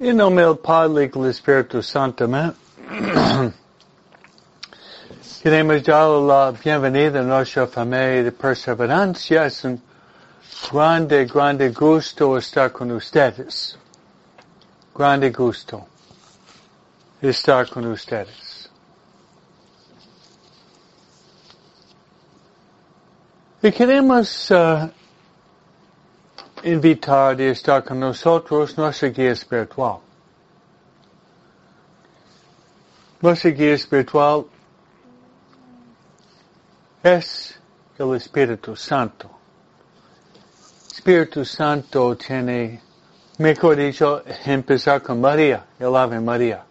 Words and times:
Em 0.00 0.12
nome 0.12 0.44
do 0.44 0.54
Padre 0.54 1.06
e 1.06 1.08
do 1.08 1.28
Espírito 1.28 1.82
Santo, 1.82 2.22
amém? 2.22 2.54
Queremos 5.42 5.82
dar 5.82 6.04
a 6.04 6.52
bem-vinda 6.52 7.18
à 7.18 7.22
nossa 7.24 7.66
família 7.66 8.22
de 8.22 8.30
perseverança. 8.30 9.34
É 9.34 9.48
um 9.66 9.76
grande, 10.70 11.24
grande 11.24 11.70
gusto 11.70 12.38
estar 12.38 12.70
com 12.70 12.86
vocês. 12.86 13.76
Grande 14.94 15.30
gusto 15.30 15.84
estar 17.20 17.68
com 17.68 17.82
vocês. 17.82 18.70
E 23.60 23.72
queremos 23.72 24.48
uh, 24.50 24.88
invitar 26.64 27.36
de 27.36 27.50
estar 27.50 27.84
con 27.84 28.00
nosotros 28.00 28.76
nuestra 28.76 29.08
guía 29.08 29.32
espiritual. 29.32 29.98
Nuestra 33.20 33.50
guía 33.50 33.74
espiritual 33.74 34.46
es 37.02 37.58
el 37.98 38.14
Espíritu 38.14 38.76
Santo. 38.76 39.30
Espíritu 40.92 41.44
Santo 41.44 42.16
tiene, 42.16 42.80
mejor 43.38 43.76
dicho, 43.76 44.22
empezar 44.44 45.02
con 45.02 45.20
María, 45.20 45.64
el 45.78 45.94
Ave 45.96 46.20
María. 46.20 46.64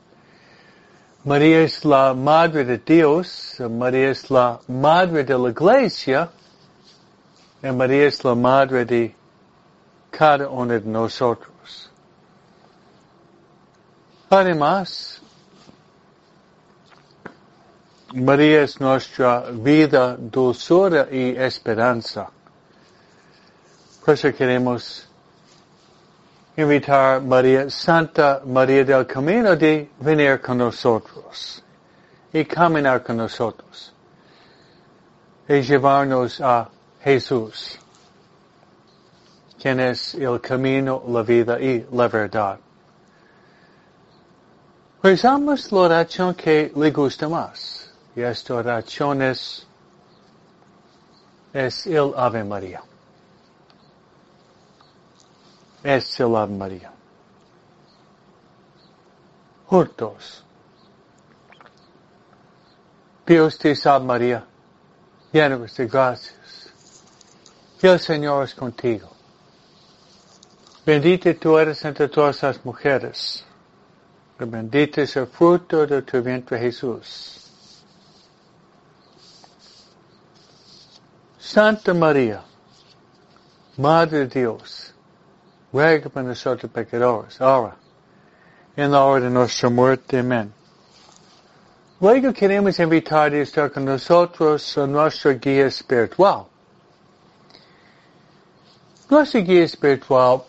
María 1.26 1.62
es 1.62 1.84
la 1.84 2.14
Madre 2.14 2.64
de 2.64 2.78
Dios, 2.78 3.58
María 3.70 4.12
es 4.12 4.30
la 4.30 4.60
Madre 4.68 5.26
de 5.26 5.38
la 5.38 5.50
Iglesia, 5.50 6.30
y 7.62 7.72
María 7.72 8.08
es 8.08 8.24
la 8.24 8.36
Madre 8.36 8.86
de 8.86 9.17
cada 10.12 10.50
uno 10.50 10.74
de 10.74 10.82
nosotros. 10.82 11.92
Además, 14.30 15.22
María 18.14 18.64
es 18.64 18.80
nuestra 18.80 19.52
vida, 19.52 20.16
dulzura 20.18 21.08
y 21.12 21.36
esperanza. 21.38 22.30
Por 24.04 24.14
eso 24.14 24.34
queremos 24.34 25.08
invitar 26.56 27.18
a 27.18 27.20
María, 27.20 27.70
Santa 27.70 28.42
María 28.46 28.84
del 28.84 29.06
Camino, 29.06 29.56
de 29.56 29.90
venir 30.00 30.42
con 30.42 30.58
nosotros 30.58 31.64
y 32.34 32.46
caminar 32.46 33.04
con 33.04 33.18
nosotros 33.18 33.94
y 35.48 35.62
llevarnos 35.62 36.42
a 36.42 36.70
Jesús 37.02 37.80
quien 39.60 39.80
es 39.80 40.16
el 40.16 40.40
camino, 40.40 41.04
la 41.08 41.24
vida 41.24 41.60
y 41.60 41.86
la 41.92 42.08
verdad. 42.08 42.60
Rezamos 45.02 45.72
la 45.72 45.80
oración 45.80 46.36
que 46.36 46.72
le 46.76 46.92
gusta 46.92 47.30
más. 47.30 47.92
Y 48.16 48.22
esta 48.22 48.56
oración 48.56 49.22
es, 49.22 49.68
es 51.54 51.88
el 51.88 52.14
Ave 52.16 52.44
María. 52.44 52.82
Es 55.84 56.20
el 56.20 56.36
Ave 56.36 56.56
María. 56.56 56.92
Juntos. 59.68 60.44
Dios 63.28 63.58
te 63.58 63.76
salve 63.76 64.06
María, 64.06 64.46
llena 65.34 65.58
de 65.58 65.88
gracias. 65.88 66.74
Y 67.82 67.88
el 67.88 68.00
Señor 68.00 68.46
es 68.46 68.56
contigo. 68.56 69.17
Bendita 70.88 71.34
tú 71.34 71.58
eres 71.58 71.84
entre 71.84 72.08
todas 72.08 72.42
las 72.44 72.64
mujeres. 72.64 73.44
Bendito 74.40 75.02
es 75.02 75.18
el 75.18 75.28
fruto 75.28 75.86
de 75.86 76.02
tu 76.02 76.22
vientre 76.24 76.58
Jesús. 76.58 77.52
Santa 81.38 81.94
María, 81.94 82.42
Madre 83.76 84.20
de 84.20 84.40
Dios, 84.40 84.94
ruega 85.74 86.08
por 86.08 86.24
nosotros 86.24 86.72
pecadores, 86.72 87.42
ahora, 87.42 87.76
en 88.78 88.90
la 88.90 89.04
hora 89.04 89.26
de 89.26 89.30
nuestra 89.30 89.70
muerte. 89.70 90.20
Amén. 90.20 90.54
Luego 92.00 92.32
queremos 92.32 92.80
invitar 92.80 93.34
a 93.34 93.40
estar 93.40 93.70
con 93.74 93.84
nosotros 93.84 94.78
a 94.78 94.88
nuestra 94.88 95.34
guía 95.34 95.66
espiritual. 95.66 96.46
Nuestra 99.10 99.42
guía 99.42 99.66
espiritual 99.66 100.44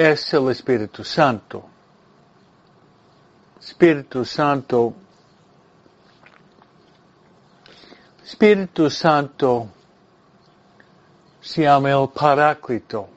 es 0.00 0.32
el 0.32 0.48
Espíritu 0.48 1.04
Santo. 1.04 1.62
Espíritu 3.60 4.24
Santo. 4.24 4.94
Espíritu 8.24 8.88
Santo 8.88 9.68
se 11.42 11.62
llama 11.64 11.90
el 11.90 12.08
Paráclito. 12.08 13.08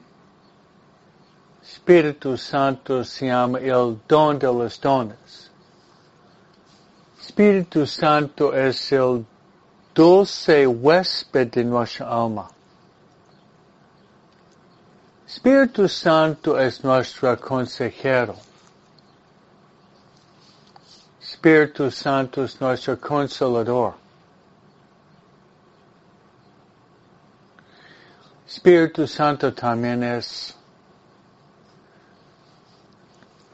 Espíritu 1.62 2.36
Santo 2.36 3.02
se 3.02 3.28
llama 3.28 3.60
el 3.60 3.98
don 4.06 4.38
de 4.38 4.46
los 4.46 4.78
dones. 4.78 5.50
Espíritu 7.18 7.86
Santo 7.86 8.52
es 8.52 8.92
el 8.92 9.24
dulce 9.94 10.66
huésped 10.66 11.50
de 11.50 11.64
nuestra 11.64 12.08
alma. 12.08 12.50
Espíritu 15.26 15.88
Santo 15.88 16.58
es 16.58 16.84
nuestro 16.84 17.36
consejero. 17.40 18.36
Espíritu 21.20 21.90
Santo 21.90 22.44
es 22.44 22.60
nuestro 22.60 23.00
consolador. 23.00 23.94
Espíritu 28.46 29.06
Santo 29.06 29.52
también 29.52 30.02
es 30.02 30.54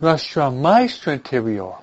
nuestro 0.00 0.50
maestro 0.50 1.12
interior. 1.12 1.76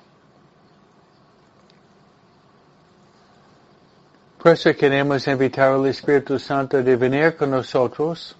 Por 4.38 4.52
eso 4.52 4.74
queremos 4.76 5.26
invitar 5.26 5.72
al 5.72 5.86
Espíritu 5.86 6.38
Santo 6.38 6.82
de 6.82 6.96
venir 6.96 7.36
con 7.36 7.50
nosotros 7.50 8.36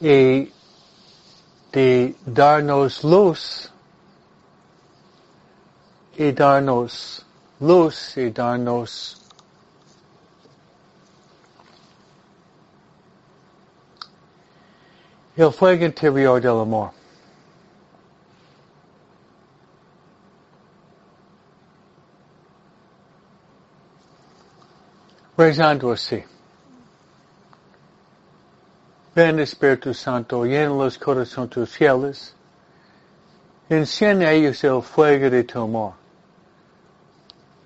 y 0.00 0.52
de 1.72 2.14
darnos 2.24 3.02
luz 3.04 3.70
y 6.16 6.32
darnos 6.32 7.24
luz 7.60 8.16
y 8.16 8.30
darnos 8.30 9.22
el 15.36 15.52
fuego 15.52 15.84
interior 15.84 16.40
del 16.40 16.60
amor. 16.60 16.92
Rezando 25.36 25.92
así. 25.92 26.24
Ven 29.16 29.38
Espíritu 29.38 29.94
Santo, 29.94 30.44
llena 30.44 30.74
los 30.74 30.98
corazones 30.98 31.48
tus 31.48 31.70
fieles, 31.70 32.36
enciende 33.70 34.30
ellos 34.30 34.62
el 34.62 34.82
fuego 34.82 35.30
de 35.30 35.42
tu 35.42 35.58
amor. 35.62 35.94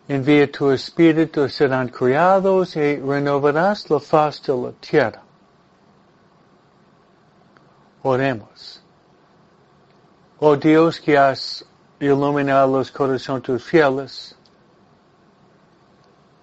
Envía 0.06 0.48
tu 0.48 0.70
Espíritu, 0.70 1.48
serán 1.48 1.88
criados 1.88 2.76
y 2.76 2.98
renovarás 3.00 3.90
la 3.90 3.98
faz 3.98 4.40
de 4.44 4.54
la 4.56 4.70
tierra. 4.80 5.22
Oremos. 8.04 8.80
Oh 10.38 10.54
Dios 10.54 11.00
que 11.00 11.18
has 11.18 11.64
iluminado 11.98 12.78
los 12.78 12.92
corazones 12.92 13.42
tus 13.42 13.64
fieles, 13.64 14.36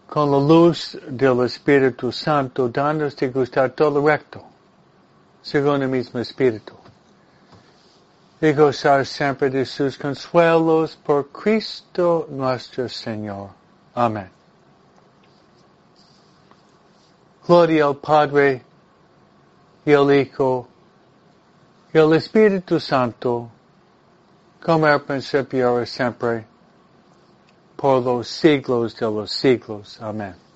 con 0.10 0.30
la 0.32 0.38
luz 0.38 1.00
del 1.08 1.46
Espíritu 1.46 2.12
Santo, 2.12 2.68
danos 2.68 3.16
de 3.16 3.30
gustar 3.30 3.70
todo 3.70 4.06
recto 4.06 4.57
según 5.48 5.82
el 5.82 5.88
mismo 5.88 6.20
Espíritu. 6.20 6.74
Y 8.42 8.52
gozar 8.52 9.06
siempre 9.06 9.50
de 9.50 9.66
sus 9.66 9.98
consuelos 9.98 10.98
por 10.98 11.30
Cristo 11.30 12.28
nuestro 12.30 12.90
Señor. 12.90 13.50
Amén. 13.96 14.30
Gloria 17.48 17.86
al 17.86 17.96
Padre 17.96 18.62
y 19.86 19.94
al 19.94 20.14
Hijo 20.14 20.68
y 21.94 21.98
al 21.98 22.14
Espíritu 22.14 22.78
Santo, 22.82 23.50
como 24.62 24.86
al 24.86 25.02
principio 25.02 25.70
ahora 25.70 25.86
siempre, 25.86 26.46
por 27.78 28.04
los 28.04 28.28
siglos 28.28 28.98
de 28.98 29.06
los 29.06 29.32
siglos. 29.32 29.98
Amén. 30.02 30.47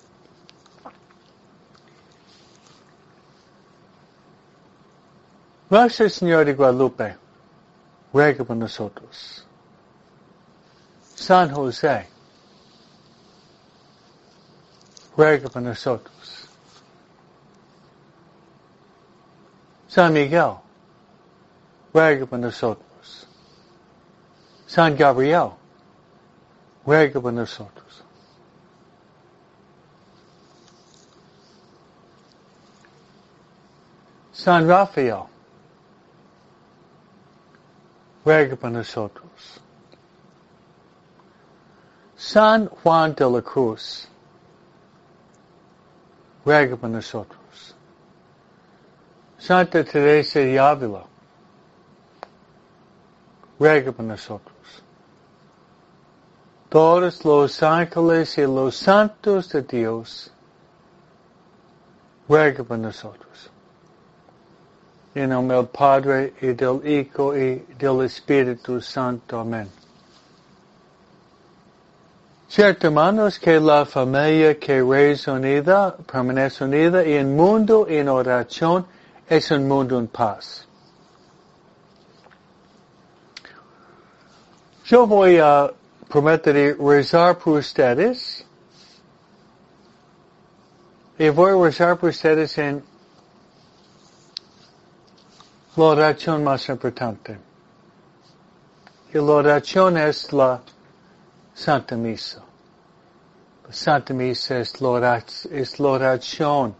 Nuestro 5.71 6.09
Señor 6.09 6.43
de 6.43 6.53
Guadalupe, 6.53 7.15
ruega 8.11 8.43
por 8.43 8.57
nosotros. 8.57 9.47
San 11.15 11.49
José, 11.49 12.09
ruega 15.15 15.47
por 15.47 15.61
nosotros. 15.61 16.49
San 19.87 20.11
Miguel, 20.11 20.55
ruega 21.93 22.25
por 22.25 22.39
nosotros. 22.39 23.27
San 24.67 24.93
Gabriel, 24.97 25.51
ruega 26.85 27.21
por 27.21 27.31
nosotros. 27.31 28.03
San 34.33 34.67
Rafael, 34.67 35.30
ruega 38.25 38.55
por 38.55 38.71
nosotros. 38.71 39.61
San 42.15 42.67
Juan 42.67 43.15
de 43.15 43.29
la 43.29 43.41
Cruz, 43.41 44.07
ruega 46.45 46.75
por 46.75 46.89
nosotros. 46.89 47.75
Santa 49.39 49.83
Teresa 49.83 50.39
de 50.39 50.59
Ávila, 50.59 51.03
ruega 53.59 53.91
por 53.91 54.05
nosotros. 54.05 54.83
Todos 56.69 57.25
los 57.25 57.61
ángeles 57.63 58.37
y 58.37 58.43
los 58.43 58.75
santos 58.75 59.49
de 59.49 59.63
Dios, 59.63 60.31
ruega 62.29 62.63
por 62.63 62.77
nosotros. 62.77 63.50
En 65.13 65.29
nombre 65.29 65.57
del 65.57 65.67
Padre 65.67 66.33
y 66.41 66.53
del 66.53 66.87
Hijo 66.87 67.35
y 67.35 67.65
del 67.77 68.01
Espíritu 68.05 68.79
Santo. 68.79 69.39
Amén. 69.39 69.69
Cierto, 72.47 72.87
hermanos, 72.87 73.37
que 73.39 73.59
la 73.59 73.85
familia 73.85 74.57
que 74.59 74.79
es 75.11 75.27
unida, 75.27 75.95
permanece 75.97 76.63
unida 76.63 77.05
y 77.05 77.13
el 77.13 77.27
mundo 77.27 77.87
en 77.89 78.07
oración 78.07 78.85
es 79.27 79.51
un 79.51 79.67
mundo 79.67 79.97
en 79.99 80.07
paz. 80.07 80.67
Yo 84.85 85.07
voy 85.07 85.37
a 85.37 85.71
prometer 86.09 86.77
rezar 86.77 87.37
por 87.37 87.59
ustedes 87.59 88.45
y 91.17 91.29
voy 91.29 91.51
a 91.51 91.63
rezar 91.65 91.97
por 91.97 92.09
ustedes 92.09 92.57
en 92.57 92.90
la 95.75 95.83
oración 95.83 96.43
más 96.43 96.67
importante. 96.69 97.39
Y 99.13 99.17
la 99.17 99.23
oración 99.23 99.97
es 99.97 100.31
la 100.33 100.61
Santa 101.53 101.95
Misa. 101.95 102.41
La 103.67 103.73
Santa 103.73 104.13
Misa 104.13 104.59
es 104.59 104.81
la 104.81 104.89
oración, 104.89 105.53
es 105.53 105.79
la 105.79 105.87
oración. 105.87 106.75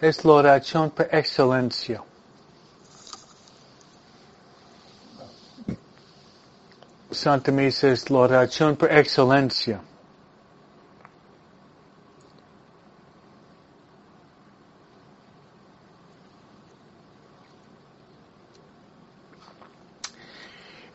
Es 0.00 0.24
por 0.90 1.08
excelencia. 1.10 2.02
Santa 7.10 7.50
Misa 7.50 7.88
es 7.88 8.10
la 8.10 8.18
oración 8.18 8.76
por 8.76 8.92
excelencia. 8.92 9.80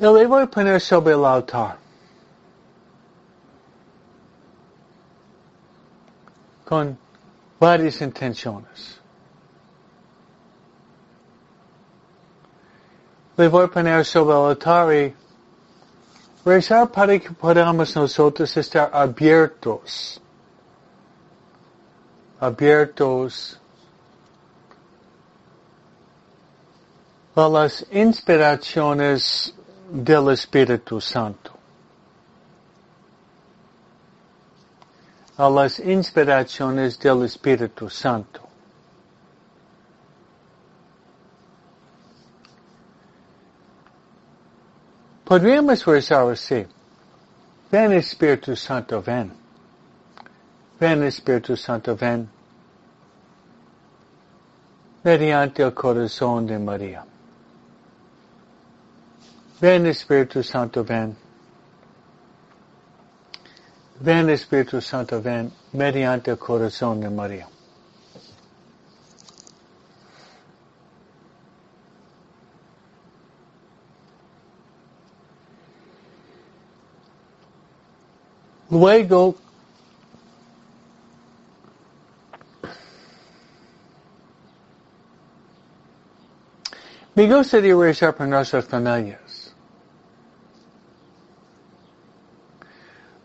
Y 0.04 0.06
le 0.06 0.28
voy 0.28 0.44
a 0.44 0.48
poner 0.48 0.82
sobre 0.82 1.14
el 1.14 1.24
altar. 1.24 1.78
Con 6.66 6.98
varias 7.58 8.02
intenciones. 8.02 9.00
Le 13.38 13.48
voy 13.48 13.64
a 13.64 13.68
poner 13.70 14.04
sobre 14.04 14.36
el 14.36 14.46
altar 14.46 14.94
y 14.94 15.16
rezar 16.44 16.92
para 16.92 17.18
que 17.18 17.32
podamos 17.32 17.96
nosotros 17.96 18.58
estar 18.58 18.90
abiertos. 18.94 20.22
Abiertos 22.42 23.58
a 27.38 27.48
las 27.48 27.86
inspiraciones 27.90 29.56
del 29.94 30.30
Espíritu 30.30 31.00
Santo. 31.00 31.52
A 35.38 35.48
las 35.50 35.80
inspiraciones 35.80 36.98
del 36.98 37.24
Espíritu 37.24 37.88
Santo. 37.90 38.42
Podríamos 45.24 45.86
rezar 45.86 46.32
así. 46.32 46.66
Ven 47.72 47.94
Espíritu 47.94 48.56
Santo, 48.56 49.00
ven. 49.00 49.32
Ven 50.80 51.04
Espíritu 51.04 51.56
Santo, 51.56 51.96
ven. 51.96 52.28
Mediante 55.04 55.62
el 55.62 55.74
corazón 55.74 56.48
de 56.48 56.58
María. 56.58 57.13
Ven 59.62 59.86
Espíritu 59.86 60.44
Santo, 60.44 60.84
ven. 60.84 61.16
Ven 64.00 64.30
Espíritu 64.30 64.82
Santo, 64.82 65.22
ven 65.22 65.52
mediante 65.72 66.32
el 66.32 66.38
corazón 66.38 67.00
de 67.00 67.10
María. 67.10 67.48
Luego, 78.70 79.36
me 87.14 87.28
gustaría 87.32 87.76
rezar 87.76 88.16
por 88.16 88.28
nuestras 88.28 88.66
familias. 88.66 89.23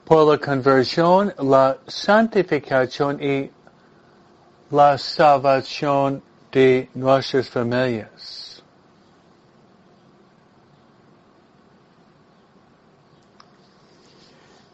Por 0.08 0.26
la 0.26 0.38
conversión, 0.38 1.34
la 1.38 1.76
santificación 1.86 3.22
y 3.22 3.50
la 4.70 4.96
salvación 4.96 6.22
de 6.50 6.88
nuestras 6.94 7.50
familias. 7.50 8.62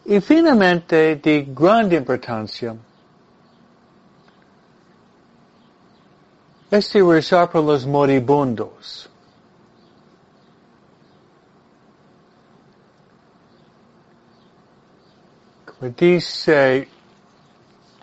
Y 0.04 0.20
finalmente, 0.20 1.16
de 1.16 1.48
gran 1.48 1.90
importancia, 1.92 2.76
es 6.70 6.92
de 6.92 7.02
rezar 7.02 7.50
por 7.50 7.64
los 7.64 7.84
moribundos. 7.84 9.10
Como 15.84 15.96
dice 15.98 16.88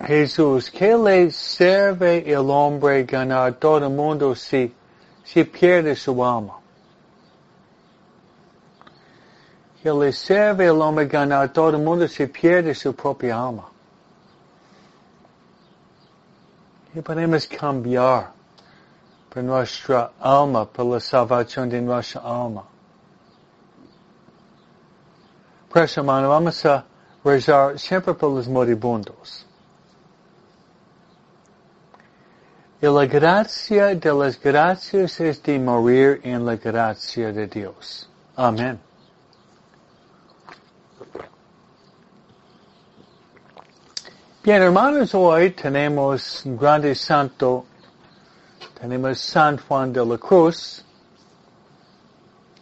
Jesús, 0.06 0.70
¿qué 0.70 0.96
le 0.96 1.32
sirve 1.32 2.32
el 2.32 2.48
hombre 2.52 3.04
ganar 3.06 3.54
todo 3.54 3.88
el 3.88 3.90
mundo 3.90 4.36
si, 4.36 4.72
si 5.24 5.44
pierde 5.46 5.96
su 5.96 6.24
alma? 6.24 6.60
¿Qué 9.82 9.92
le 9.92 10.14
sirve 10.14 10.68
el 10.68 10.80
hombre 10.80 11.08
ganar 11.08 11.52
todo 11.52 11.72
el 11.72 11.80
mundo 11.80 12.08
si 12.08 12.28
pierde 12.28 12.76
su 12.76 12.94
propia 12.94 13.42
alma? 13.42 13.68
Y 16.94 17.02
podemos 17.02 17.48
cambiar 17.48 18.32
por 19.28 19.44
nuestra 19.44 20.12
alma, 20.20 20.66
por 20.66 20.86
la 20.86 21.00
salvación 21.00 21.68
de 21.68 21.82
nuestra 21.82 22.22
alma. 22.22 22.64
Por 25.68 25.82
eso, 25.82 26.02
hermano, 26.02 26.30
vamos 26.30 26.64
a 26.68 26.86
rezar 27.24 27.78
siempre 27.80 28.14
por 28.14 28.32
los 28.32 28.48
moribundos. 28.48 29.46
Y 32.82 32.88
la 32.88 33.06
gracia 33.06 33.94
de 33.96 34.14
las 34.14 34.40
gracias 34.40 35.20
es 35.20 35.44
de 35.44 35.60
morir 35.60 36.20
en 36.24 36.46
la 36.46 36.56
gracia 36.56 37.32
de 37.32 37.48
Dios. 37.48 38.10
Amén. 38.36 38.80
Bien, 44.44 44.64
hermanos, 44.64 45.14
hoy 45.14 45.52
tenemos 45.52 46.44
un 46.46 46.58
grande 46.58 46.96
santo 46.96 47.66
tenemos 48.82 49.20
San 49.20 49.60
Juan 49.60 49.94
de 49.94 50.04
la 50.04 50.18
Cruz. 50.18 50.84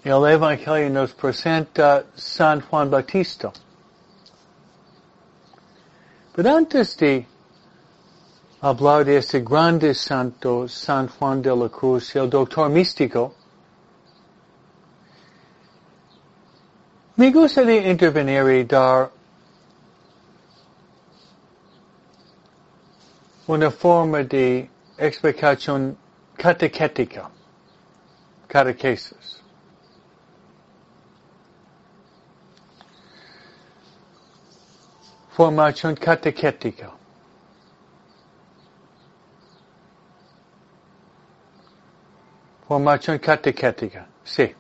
El 0.04 0.26
Evangelio 0.28 0.90
nos 0.90 1.14
presenta 1.14 2.04
San 2.14 2.60
Juan 2.60 2.90
Bautista. 2.90 3.54
Pero 6.40 6.56
antes 6.56 6.96
de 6.96 7.28
hablar 8.62 9.04
de 9.04 9.18
este 9.18 9.42
grande 9.42 9.94
santo, 9.94 10.70
San 10.70 11.10
Juan 11.10 11.42
de 11.42 11.54
la 11.54 11.68
Cruz, 11.68 12.16
el 12.16 12.30
doctor 12.30 12.70
místico, 12.70 13.34
me 17.18 17.30
gustaría 17.30 17.92
intervenir 17.92 18.50
y 18.52 18.64
dar 18.64 19.12
una 23.48 23.70
forma 23.70 24.24
de 24.24 24.70
explicación 24.98 25.98
catequética, 26.38 27.30
catequesis. 28.48 29.39
Formación 35.40 35.96
catequética. 35.96 36.92
Formación 42.68 43.20
catequética, 43.20 44.06
sí. 44.26 44.54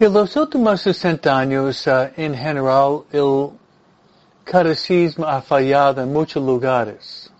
En 0.00 0.12
los 0.12 0.34
últimos 0.34 0.80
60 0.80 1.38
años, 1.38 1.86
uh, 1.86 2.10
en 2.16 2.34
general, 2.34 3.04
el 3.12 3.50
catecismo 4.42 5.26
ha 5.26 5.40
fallado 5.40 6.02
en 6.02 6.12
muchos 6.12 6.42
lugares. 6.42 7.31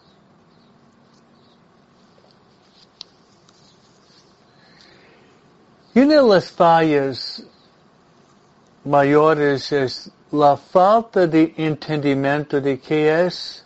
Y 5.95 6.01
una 6.01 6.15
de 6.15 6.23
las 6.23 6.51
fallas 6.51 7.43
mayores 8.85 9.71
es 9.73 10.11
la 10.31 10.57
falta 10.57 11.27
de 11.27 11.53
entendimiento 11.57 12.61
de 12.61 12.81
qué 12.81 13.27
es 13.27 13.63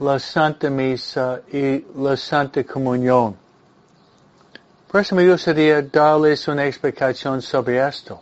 la 0.00 0.18
Santa 0.18 0.68
Misa 0.70 1.42
y 1.52 1.84
la 1.94 2.16
Santa 2.16 2.64
Comunión. 2.64 3.36
Por 4.90 5.00
eso 5.00 5.14
me 5.14 5.28
gustaría 5.28 5.82
darles 5.82 6.48
una 6.48 6.66
explicación 6.66 7.40
sobre 7.40 7.86
esto. 7.86 8.20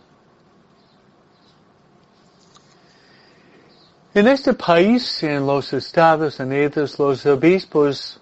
En 4.14 4.28
este 4.28 4.52
país, 4.52 5.22
en 5.22 5.46
los 5.46 5.72
Estados 5.72 6.38
Unidos, 6.38 6.98
los 6.98 7.24
obispos 7.24 8.20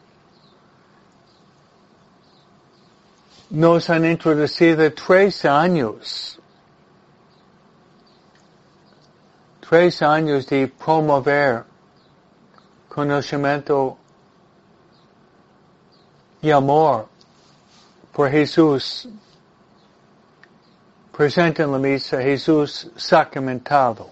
nos 3.50 3.90
han 3.90 4.04
introducido 4.04 4.92
tres 4.92 5.45
años, 5.45 6.40
tres 9.69 10.00
años 10.02 10.47
de 10.47 10.69
promover 10.69 11.64
conocimiento 12.88 13.99
y 16.40 16.50
amor 16.50 17.09
por 18.12 18.30
Jesús 18.30 19.09
presente 21.12 21.62
en 21.62 21.73
la 21.73 21.78
misa, 21.78 22.23
Jesús 22.23 22.90
sacramentado. 22.97 24.11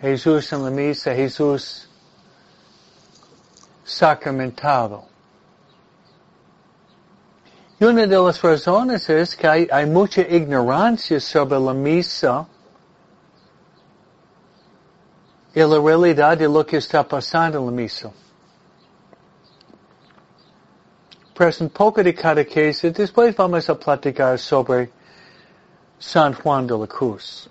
Jesús 0.00 0.52
en 0.52 0.64
la 0.64 0.70
misa, 0.70 1.14
Jesús 1.14 1.88
sacramentado. 3.84 5.15
Y 7.78 7.84
una 7.84 8.06
de 8.06 8.18
las 8.18 8.40
razones 8.40 9.08
es 9.10 9.36
que 9.36 9.46
hay, 9.46 9.68
hay 9.70 9.86
mucha 9.86 10.22
ignorancia 10.22 11.20
sobre 11.20 11.58
la 11.60 11.74
misa 11.74 12.46
y 15.54 15.60
la 15.60 15.78
realidad 15.78 16.38
de 16.38 16.48
lo 16.48 16.64
que 16.64 16.78
está 16.78 17.06
pasando 17.06 17.58
en 17.58 17.66
la 17.66 17.72
misa. 17.72 18.10
pues 21.36 21.60
un 21.60 21.68
poco 21.68 22.02
de 22.02 22.14
catequesis, 22.14 22.94
después 22.94 23.36
vamos 23.36 23.68
a 23.68 23.74
platicar 23.78 24.38
sobre 24.38 24.90
San 25.98 26.32
Juan 26.32 26.66
de 26.66 26.78
la 26.78 26.86
Cruz. 26.86 27.50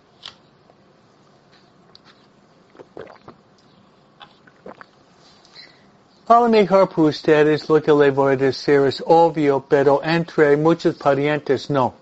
A 6.27 6.39
lo 6.39 6.49
mejor 6.49 6.89
para 6.89 7.03
ustedes 7.03 7.69
lo 7.69 7.79
que 7.79 7.93
le 7.93 8.09
voy 8.09 8.33
a 8.33 8.37
decir 8.37 8.81
es 8.87 9.03
obvio, 9.05 9.63
pero 9.69 10.01
entre 10.03 10.57
muchos 10.57 10.95
parientes 10.95 11.69
no. 11.69 11.93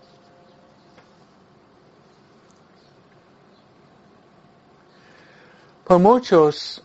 Por 5.84 6.00
muchos 6.00 6.82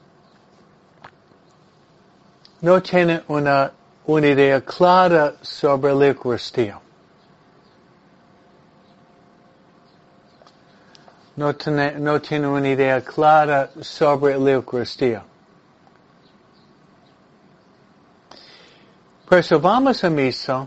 no 2.61 2.83
tienen 2.83 3.23
una 3.29 3.73
idea 4.27 4.61
clara 4.61 5.35
sobre 5.41 5.95
la 5.95 6.09
Eucaristía. 6.09 6.81
No 11.37 11.55
tiene, 11.55 11.93
no 12.01 12.21
tiene 12.21 12.49
una 12.49 12.69
idea 12.69 13.01
clara 13.01 13.71
sobre 13.81 14.37
la 14.37 14.51
Eucaristía. 14.51 15.23
Por 19.29 19.39
eso 19.41 19.61
vamos 19.61 20.03
a 20.05 20.09
misa 20.09 20.67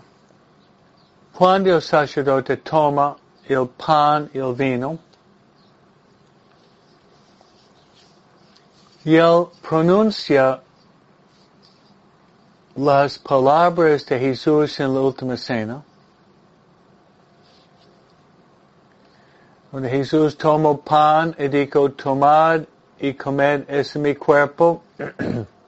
cuando 1.33 1.73
el 1.73 1.81
sacerdote 1.81 2.57
toma 2.57 3.15
el 3.47 3.67
pan 3.69 4.29
y 4.31 4.37
el 4.37 4.53
vino 4.53 4.99
y 9.03 9.15
él 9.15 9.47
pronuncia 9.67 10.61
las 12.75 13.17
palabras 13.17 14.05
de 14.05 14.19
Jesús 14.19 14.79
en 14.79 14.93
la 14.93 14.99
última 15.01 15.35
cena, 15.37 15.81
donde 19.71 19.89
Jesús 19.89 20.37
tomó 20.37 20.79
pan 20.79 21.35
y 21.39 21.47
dijo, 21.47 21.89
tomad 21.93 22.61
y 22.99 23.15
comed, 23.15 23.63
es 23.67 23.95
mi 23.95 24.13
cuerpo. 24.13 24.83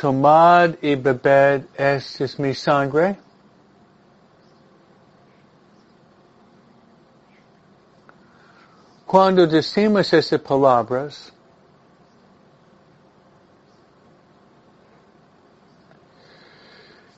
tomad 0.00 0.76
y 0.80 0.94
bebed, 0.94 1.66
esta 1.76 2.24
es 2.24 2.38
mi 2.38 2.54
sangre. 2.54 3.18
Cuando 9.04 9.46
decimos 9.46 10.12
esas 10.12 10.40
palabras, 10.40 11.32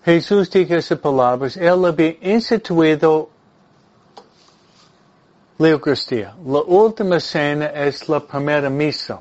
Jesús 0.05 0.51
dijo 0.51 0.75
esas 0.75 0.99
palabras, 0.99 1.57
Él 1.57 1.85
había 1.85 2.17
instituido 2.21 3.31
la 5.59 5.69
Eucaristía. 5.69 6.35
La 6.45 6.63
última 6.63 7.21
cena 7.21 7.67
es 7.67 8.09
la 8.09 8.19
primera 8.19 8.69
misa. 8.69 9.21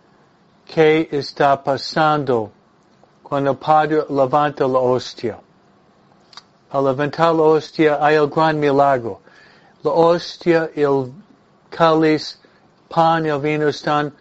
qué 0.64 1.10
está 1.12 1.62
pasando 1.62 2.50
cuando 3.22 3.50
el 3.50 3.58
Padre 3.58 4.06
levanta 4.08 4.66
la 4.66 4.78
hostia. 4.78 5.38
Al 6.72 6.84
la 6.84 7.42
hostia 7.42 7.98
hay 8.00 8.14
el 8.14 8.28
gran 8.28 8.58
milagro. 8.58 9.20
La 9.82 9.90
hostia, 9.90 10.70
el 10.74 11.12
cáliz, 11.68 12.38
pan 12.88 13.26
y 13.26 13.28
el 13.28 13.40
vino 13.40 13.68
están 13.68 14.12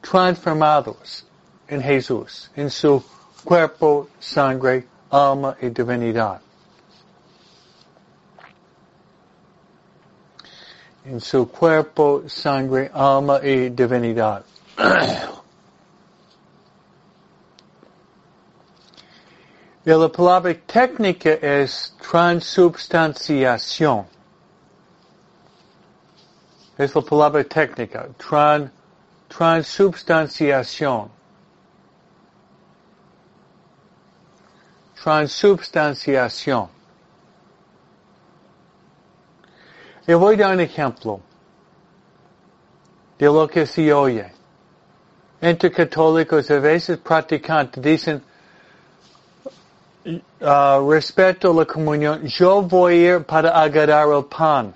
transformados 0.00 1.24
en 1.68 1.80
Jesús, 1.80 2.50
en 2.56 2.70
su 2.70 3.02
cuerpo, 3.44 4.08
sangre, 4.18 4.88
alma 5.10 5.56
y 5.60 5.68
divinidad. 5.68 6.40
En 11.04 11.20
su 11.20 11.48
cuerpo, 11.48 12.24
sangre, 12.26 12.90
alma 12.92 13.38
y 13.44 13.68
divinidad. 13.68 14.44
Y 19.84 19.90
la 19.90 20.08
palabra 20.08 20.54
técnica 20.54 21.30
es 21.30 21.92
transubstanciación. 22.00 24.06
Es 26.78 26.94
la 26.94 27.02
palabra 27.02 27.42
técnica, 27.42 28.08
tran, 28.16 28.70
transubstanciación. 29.28 31.10
Transubstanciación. 35.02 36.68
Y 40.06 40.14
voy 40.14 40.36
a 40.36 40.38
dar 40.38 40.54
un 40.54 40.60
ejemplo 40.60 41.20
de 43.18 43.26
lo 43.26 43.48
que 43.48 43.66
se 43.66 43.92
oye. 43.92 44.32
Entre 45.40 45.72
católicos 45.72 46.48
a 46.52 46.60
veces 46.60 46.98
practicantes 46.98 47.82
dicen, 47.82 48.22
uh, 50.04 50.90
respeto 50.90 51.52
la 51.52 51.64
comunión, 51.64 52.26
yo 52.26 52.62
voy 52.62 53.06
a 53.06 53.16
ir 53.16 53.24
para 53.24 53.50
agarrar 53.50 54.08
el 54.08 54.24
pan. 54.24 54.74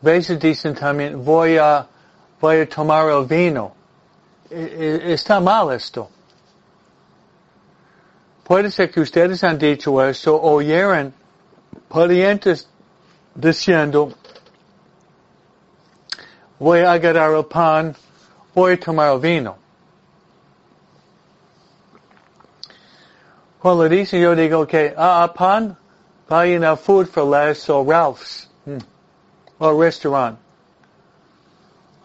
Veces 0.00 0.38
dicen 0.38 0.74
también, 0.74 1.24
voy 1.24 1.56
a, 1.56 1.86
voy 2.40 2.60
a 2.60 2.68
tomar 2.68 3.08
el 3.08 3.24
vino. 3.24 3.72
Está 4.50 5.40
mal 5.40 5.72
esto. 5.72 6.08
Puede 8.44 8.70
ser 8.70 8.90
que 8.90 9.00
ustedes 9.00 9.42
han 9.42 9.58
dicho 9.58 10.00
esto, 10.04 10.40
oyeron 10.40 11.12
parientes 11.88 12.68
diciendo, 13.34 14.12
voy 16.58 16.80
a 16.80 16.92
agarrar 16.92 17.32
el 17.32 17.44
pan, 17.46 17.96
voy 18.54 18.74
a 18.74 18.80
tomar 18.80 19.12
el 19.14 19.18
vino. 19.20 19.65
Cuando 23.66 23.88
dicen, 23.88 24.20
yo 24.20 24.36
digo 24.36 24.64
que, 24.64 24.94
ah, 24.96 25.26
pan, 25.34 25.76
vayan 26.28 26.62
a 26.62 26.76
Food 26.76 27.08
for 27.08 27.24
Less 27.24 27.68
or 27.68 27.84
Ralph's, 27.84 28.46
hmm. 28.64 28.78
o 29.58 29.72
restaurant. 29.72 30.38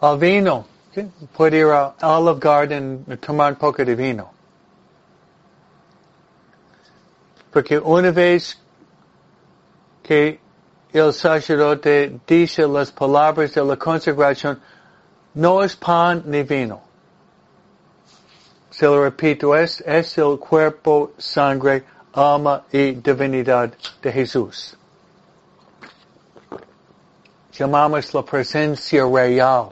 Al 0.00 0.18
vino, 0.18 0.66
puede 1.32 1.58
ir 1.58 1.70
a 1.70 1.94
Olive 2.02 2.40
Garden 2.40 3.06
tomar 3.20 3.52
un 3.52 3.58
poco 3.60 3.84
de 3.84 3.94
vino. 3.94 4.28
Porque 7.52 7.78
una 7.78 8.10
vez 8.10 8.58
que 10.02 10.40
el 10.92 11.12
sacerdote 11.12 12.18
dice 12.26 12.66
las 12.66 12.90
palabras 12.90 13.54
de 13.54 13.64
la 13.64 13.76
consagración, 13.76 14.60
no 15.34 15.62
es 15.62 15.76
pan 15.76 16.24
ni 16.26 16.42
vino. 16.42 16.82
Se 18.82 18.88
lo 18.88 19.00
repito, 19.00 19.54
es, 19.54 19.80
es 19.86 20.18
el 20.18 20.40
cuerpo, 20.40 21.12
sangre, 21.16 21.84
alma 22.14 22.64
y 22.72 22.90
divinidad 22.90 23.72
de 24.02 24.10
Jesús. 24.10 24.76
Llamamos 27.52 28.12
la 28.12 28.24
presencia 28.24 29.04
real. 29.04 29.68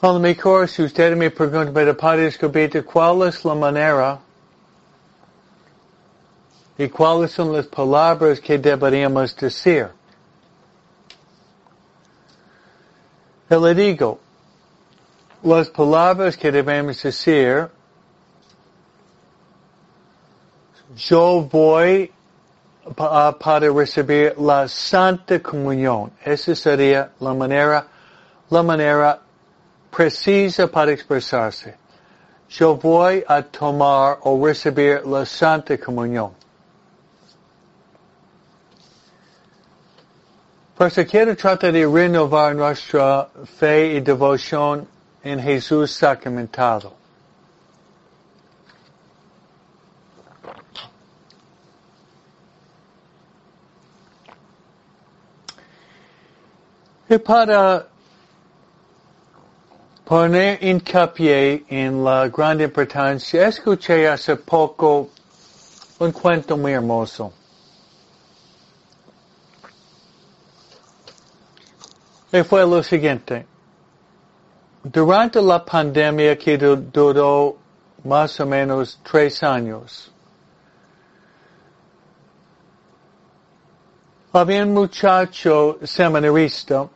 A 0.00 0.06
lo 0.08 0.18
mejor 0.18 0.66
si 0.66 0.82
usted 0.82 1.16
me 1.16 1.30
pregunta, 1.30 1.70
pero 1.72 1.96
Padre 1.96 2.26
Escobito, 2.26 2.84
¿cuál 2.84 3.28
es 3.28 3.44
la 3.44 3.54
manera 3.54 4.18
y 6.76 6.88
cuáles 6.88 7.30
son 7.30 7.52
las 7.52 7.66
palabras 7.68 8.40
que 8.40 8.58
deberíamos 8.58 9.36
decir? 9.36 9.90
Le 13.48 13.74
digo, 13.74 14.18
las 15.42 15.68
palabras 15.70 16.36
que 16.36 16.50
debemos 16.50 17.00
decir, 17.00 17.68
yo 20.96 21.42
voy 21.42 22.10
para 22.96 23.32
recibir 23.72 24.34
la 24.38 24.66
Santa 24.66 25.40
Comunión. 25.40 26.10
Esa 26.24 26.56
sería 26.56 27.12
la 27.20 27.34
manera, 27.34 27.86
la 28.50 28.62
manera 28.64 29.20
precisa 29.90 30.66
para 30.66 30.90
expresarse. 30.90 31.76
Yo 32.48 32.76
voy 32.76 33.24
a 33.28 33.42
tomar 33.42 34.18
o 34.22 34.44
recibir 34.44 35.06
la 35.06 35.24
Santa 35.24 35.78
Comunión. 35.78 36.32
Quiero 40.76 41.34
tratar 41.34 41.72
de 41.72 41.86
renovar 41.86 42.54
nuestra 42.54 43.30
fe 43.58 43.94
y 43.94 44.00
devoción 44.00 44.86
en 45.24 45.40
Jesús 45.40 45.90
sacramentado. 45.90 46.92
Y 57.08 57.16
para 57.18 57.86
poner 60.04 60.62
hincapié 60.62 61.64
en 61.70 62.04
la 62.04 62.28
gran 62.28 62.60
importancia, 62.60 63.48
escuché 63.48 64.06
hace 64.08 64.36
poco 64.36 65.08
un 66.00 66.12
cuento 66.12 66.58
muy 66.58 66.72
hermoso. 66.72 67.32
Fue 72.44 72.66
lo 72.66 72.82
siguiente. 72.82 73.46
Durante 74.82 75.42
la 75.42 75.64
pandemia 75.64 76.36
que 76.36 76.56
duró 76.56 77.56
más 78.04 78.38
o 78.40 78.46
menos 78.46 79.00
tres 79.02 79.42
años, 79.42 80.12
había 84.32 84.62
un 84.64 84.74
muchacho 84.74 85.78
seminarista 85.82 86.88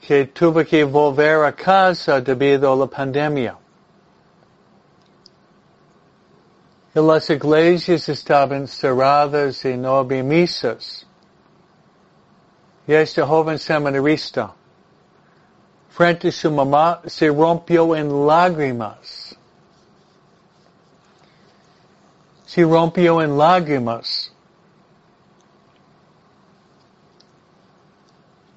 que 0.00 0.26
tuvo 0.26 0.64
que 0.64 0.84
volver 0.84 1.44
a 1.44 1.52
casa 1.52 2.20
debido 2.20 2.72
a 2.72 2.76
la 2.76 2.86
pandemia. 2.86 3.56
Y 6.94 7.00
las 7.00 7.30
iglesias 7.30 8.08
estaban 8.08 8.66
cerradas 8.66 9.64
y 9.64 9.76
no 9.76 9.98
había 9.98 10.24
misas. 10.24 11.06
Y 12.86 12.94
este 12.94 13.22
joven 13.22 13.58
seminarista, 13.58 14.52
frente 15.90 16.28
a 16.28 16.32
su 16.32 16.50
mamá, 16.50 17.00
se 17.06 17.28
rompió 17.28 17.94
en 17.94 18.26
lágrimas. 18.26 19.36
Se 22.46 22.62
rompió 22.62 23.22
en 23.22 23.38
lágrimas. 23.38 24.32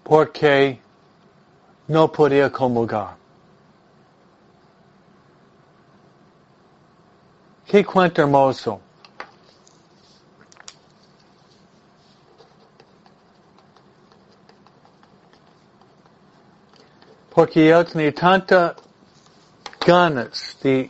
Porque 0.03 0.81
no 1.87 2.11
podía 2.11 2.51
comulgar. 2.51 3.15
Qué 7.65 7.83
cuento 7.83 8.21
hermoso. 8.21 8.79
Porque 17.33 17.69
él 17.69 17.85
tenía 17.85 18.13
tanta 18.13 18.75
ganas 19.85 20.57
de 20.61 20.89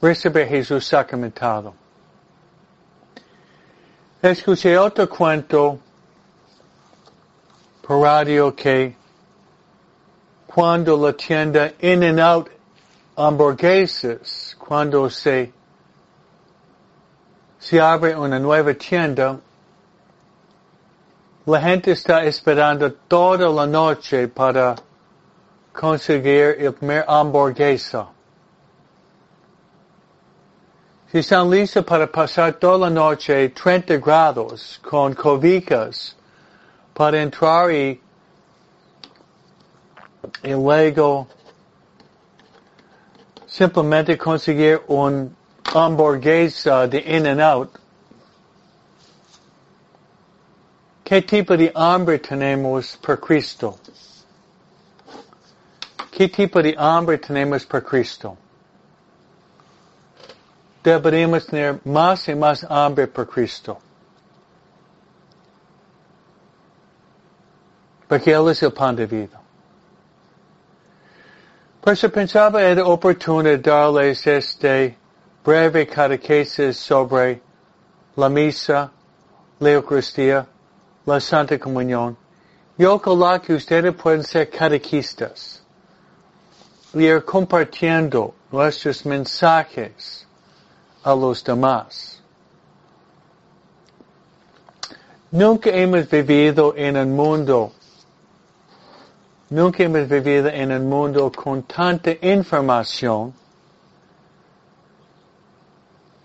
recibir 0.00 0.46
Jesús 0.46 0.86
sacramentado. 0.86 1.74
Escuché 4.22 4.76
otro 4.76 5.08
cuento 5.08 5.78
por 7.82 8.02
radio 8.02 8.54
que 8.54 8.94
cuando 10.46 10.96
la 10.96 11.12
tienda 11.12 11.72
In 11.80 12.02
and 12.02 12.20
Out 12.20 12.50
hamburguesas 13.16 14.56
cuando 14.58 15.08
se, 15.08 15.52
se 17.58 17.80
abre 17.80 18.14
una 18.14 18.38
nueva 18.38 18.74
tienda. 18.74 19.38
La 21.48 21.60
gente 21.60 21.92
está 21.92 22.24
esperando 22.24 22.92
toda 22.92 23.48
la 23.48 23.66
noche 23.68 24.26
para 24.26 24.74
conseguir 25.72 26.56
el 26.58 26.72
primer 26.72 27.04
hamburguesa. 27.06 28.08
Si 31.12 31.18
están 31.18 31.48
listos 31.48 31.84
para 31.84 32.08
pasar 32.08 32.54
toda 32.54 32.78
la 32.78 32.90
noche 32.90 33.50
30 33.50 33.98
grados 33.98 34.80
con 34.82 35.14
cobijas 35.14 36.16
para 36.92 37.22
entrar 37.22 37.70
y, 37.70 38.00
y 40.42 40.50
luego 40.50 41.28
simplemente 43.46 44.18
conseguir 44.18 44.80
un 44.88 45.36
hamburguesa 45.72 46.88
de 46.88 46.98
in 47.06 47.24
and 47.24 47.40
out. 47.40 47.85
¿Qué 51.06 51.22
tipo 51.22 51.56
de 51.56 51.70
hambre 51.72 52.18
tenemos 52.18 52.96
por 52.96 53.20
Cristo? 53.20 53.78
¿Qué 56.10 56.26
tipo 56.28 56.60
de 56.60 56.74
hambre 56.76 57.18
tenemos 57.18 57.64
por 57.64 57.84
Cristo? 57.84 58.36
Deberíamos 60.82 61.46
tener 61.46 61.78
más 61.84 62.28
y 62.28 62.34
más 62.34 62.66
hambre 62.68 63.06
por 63.06 63.28
Cristo. 63.28 63.78
Porque 68.08 68.32
Él 68.32 68.48
es 68.48 68.60
el 68.64 68.72
pan 68.72 68.96
de 68.96 69.06
vida. 69.06 69.40
Por 71.82 71.92
eso 71.92 72.10
pensaba 72.10 72.60
era 72.64 72.84
oportuno 72.84 73.56
darles 73.58 74.26
este 74.26 74.98
breve 75.44 75.86
catequesis 75.86 76.76
sobre 76.76 77.40
la 78.16 78.28
misa, 78.28 78.90
la 79.60 79.70
Eucaristía, 79.70 80.48
la 81.06 81.20
Santa 81.20 81.58
Comunión. 81.58 82.16
Yo 82.76 82.94
ojalá 82.94 83.40
que 83.40 83.54
ustedes 83.54 83.94
pueden 83.94 84.22
ser 84.22 84.50
catequistas 84.50 85.62
y 86.92 87.08
compartiendo 87.20 88.34
nuestros 88.52 89.06
mensajes 89.06 90.26
a 91.02 91.14
los 91.14 91.42
demás. 91.42 92.20
Nunca 95.30 95.70
hemos 95.70 96.08
vivido 96.08 96.74
en 96.76 96.96
un 96.96 97.16
mundo 97.16 97.72
Nunca 99.48 99.84
hemos 99.84 100.08
vivido 100.08 100.48
en 100.48 100.72
un 100.72 100.88
mundo 100.88 101.30
con 101.30 101.62
tanta 101.62 102.10
información, 102.20 103.32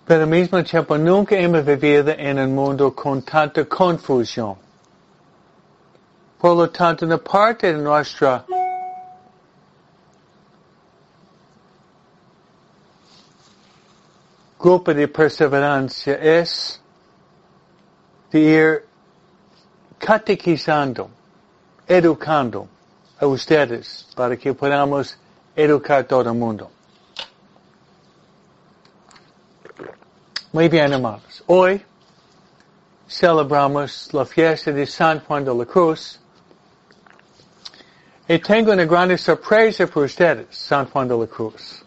pero 0.08 0.24
al 0.24 0.30
mismo 0.30 0.64
tiempo 0.64 0.98
nunca 0.98 1.36
hemos 1.36 1.64
vivido 1.64 2.10
en 2.18 2.40
un 2.40 2.56
mundo 2.56 2.96
con 2.96 3.22
tanta 3.22 3.64
confusión. 3.66 4.56
Por 6.42 6.58
lo 6.58 6.68
tanto, 6.72 7.06
una 7.06 7.20
parte 7.20 7.72
nuestra 7.72 8.44
grupo 14.58 14.92
de 14.92 15.08
perseverancia 15.08 16.16
es 16.16 16.82
de 18.32 18.40
ir 18.40 18.86
catequizando, 20.00 21.12
educando 21.88 22.68
a 23.20 23.28
ustedes 23.28 24.08
para 24.16 24.36
que 24.36 24.52
podamos 24.56 25.18
educar 25.56 26.06
todo 26.06 26.28
el 26.32 26.38
mundo. 26.38 26.72
Muy 30.52 30.68
bien, 30.70 30.92
hermanos. 30.92 31.44
Hoy 31.46 31.86
celebramos 33.08 34.12
la 34.12 34.26
fiesta 34.26 34.72
de 34.72 34.88
San 34.88 35.20
Juan 35.20 35.46
de 35.46 35.54
la 35.54 35.66
Cruz. 35.66 36.21
Tengo 38.40 38.72
una 38.72 38.86
gran 38.86 39.18
sorpresa 39.18 39.88
para 39.88 40.06
ustedes, 40.06 40.48
San 40.52 40.86
Juan 40.86 41.08
de 41.08 41.18
la 41.18 41.28
Cruz. 41.28 41.84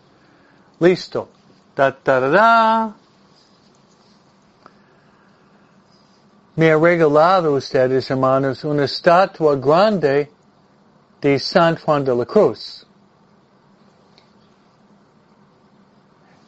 Listo. 0.79 1.29
Da, 1.75 1.91
da, 2.05 2.21
da, 2.21 2.29
da. 2.29 2.95
Me 6.57 6.71
ha 6.71 6.77
regalado 6.77 7.55
ustedes, 7.55 8.11
hermanos, 8.11 8.63
una 8.65 8.85
estatua 8.85 9.57
grande 9.57 10.31
de 11.21 11.39
San 11.39 11.77
Juan 11.77 12.05
de 12.05 12.15
la 12.15 12.27
Cruz. 12.27 12.87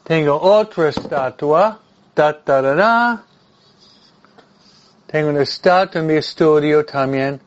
Tengo 0.05 0.39
otra 0.41 0.89
estatua, 0.91 1.81
da, 2.15 2.33
da, 2.33 2.61
da, 2.61 2.75
da. 2.75 3.23
Tengo 5.07 5.31
una 5.31 5.43
estatua 5.43 6.01
en 6.01 6.07
mi 6.07 6.15
estudio 6.15 6.85
también 6.85 7.46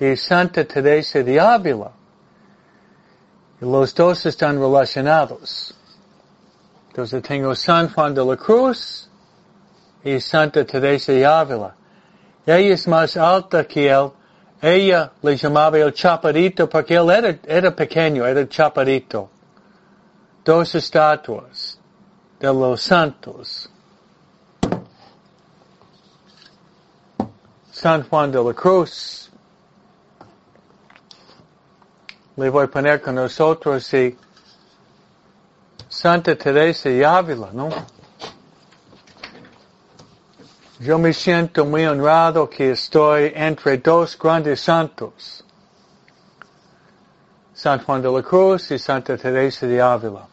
de 0.00 0.16
Santa 0.16 0.64
Teresa 0.64 1.22
de 1.22 1.38
Ávila. 1.38 1.92
Los 3.60 3.94
dos 3.94 4.24
están 4.24 4.58
relacionados. 4.58 5.74
Entonces 6.88 7.22
tengo 7.22 7.54
San 7.54 7.92
Juan 7.92 8.14
de 8.14 8.24
la 8.24 8.36
Cruz 8.36 9.10
y 10.02 10.18
Santa 10.18 10.64
Teresa 10.64 11.12
de 11.12 11.26
Ávila. 11.26 11.74
Ella 12.46 12.74
es 12.74 12.88
más 12.88 13.14
alta 13.18 13.64
que 13.64 13.90
él 13.90 14.10
ella 14.62 15.12
le 15.22 15.36
llamaba 15.36 15.78
el 15.78 15.92
chaparito 15.92 16.68
porque 16.68 16.94
él 16.94 17.10
era, 17.10 17.38
era 17.46 17.74
pequeño, 17.74 18.26
era 18.26 18.46
chaparito. 18.46 19.30
Dos 20.44 20.74
estatuas 20.74 21.78
de 22.38 22.46
los 22.46 22.82
santos. 22.82 23.70
San 27.70 28.02
Juan 28.02 28.32
de 28.32 28.42
la 28.42 28.52
Cruz. 28.52 29.29
Le 32.36 32.48
voy 32.48 32.64
a 32.64 32.68
poner 32.68 33.00
con 33.00 33.16
nosotros 33.16 33.92
y 33.94 34.16
Santa 35.88 36.36
Teresa 36.36 36.88
de 36.88 37.04
Ávila, 37.04 37.50
¿no? 37.52 37.68
Yo 40.78 40.98
me 40.98 41.12
siento 41.12 41.64
muy 41.66 41.84
honrado 41.84 42.48
que 42.48 42.70
estoy 42.70 43.32
entre 43.34 43.76
dos 43.78 44.18
grandes 44.18 44.60
santos, 44.60 45.44
San 47.52 47.84
Juan 47.84 48.00
de 48.00 48.10
la 48.10 48.22
Cruz 48.22 48.70
y 48.70 48.78
Santa 48.78 49.16
Teresa 49.18 49.66
de 49.66 49.82
Ávila. 49.82 50.26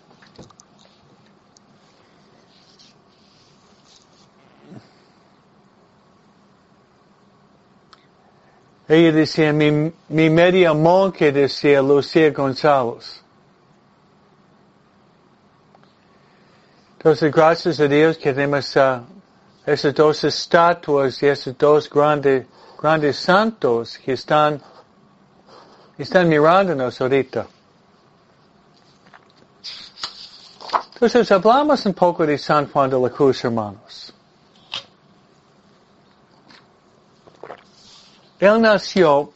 Ella 8.87 9.11
decía, 9.11 9.51
mi, 9.51 9.91
mi 10.07 10.29
media 10.29 10.73
monje 10.73 11.31
decía 11.31 11.81
Lucía 11.81 12.31
González. 12.31 13.21
Entonces, 16.97 17.31
gracias 17.31 17.79
a 17.79 17.87
Dios 17.87 18.17
que 18.17 18.33
tenemos 18.33 18.75
uh, 18.75 19.01
esas 19.65 19.93
dos 19.93 20.23
estatuas 20.23 21.21
y 21.21 21.27
esos 21.27 21.57
dos 21.57 21.89
grandes, 21.89 22.47
grandes 22.81 23.17
santos 23.17 23.97
que 23.97 24.13
están, 24.13 24.61
están 25.97 26.29
mirándonos 26.29 26.99
ahorita. 27.01 27.45
Entonces 30.93 31.31
hablamos 31.31 31.85
un 31.85 31.93
poco 31.93 32.25
de 32.25 32.37
San 32.39 32.67
Juan 32.71 32.89
de 32.89 32.99
la 32.99 33.09
Cruz, 33.09 33.43
hermanos. 33.43 34.13
Él 38.39 38.61
nació, 38.61 39.31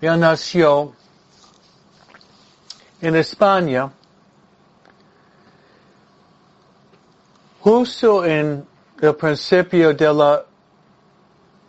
él 0.00 0.20
nació 0.20 0.94
en 3.00 3.16
España 3.16 3.90
justo 7.60 8.24
en 8.24 8.64
el 9.00 9.14
principio 9.16 9.92
de 9.92 10.14
la 10.14 10.44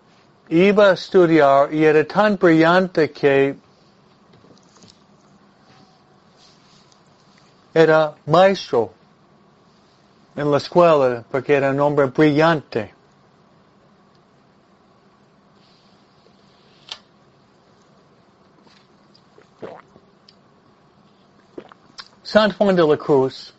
iba 0.49 0.89
a 0.89 0.93
estudiar 0.95 1.71
y 1.71 1.85
era 1.85 2.09
tan 2.09 2.39
brillante 2.39 3.11
que 3.11 3.55
era 7.75 8.15
maestro 8.25 8.95
en 10.35 10.51
la 10.51 10.57
escuela 10.57 11.23
porque 11.31 11.53
era 11.53 11.71
un 11.73 11.81
hombre 11.81 12.07
brillante. 12.07 12.95
San 22.23 22.53
Juan 22.53 22.75
de 22.75 22.87
la 22.87 22.97
Cruz 22.97 23.52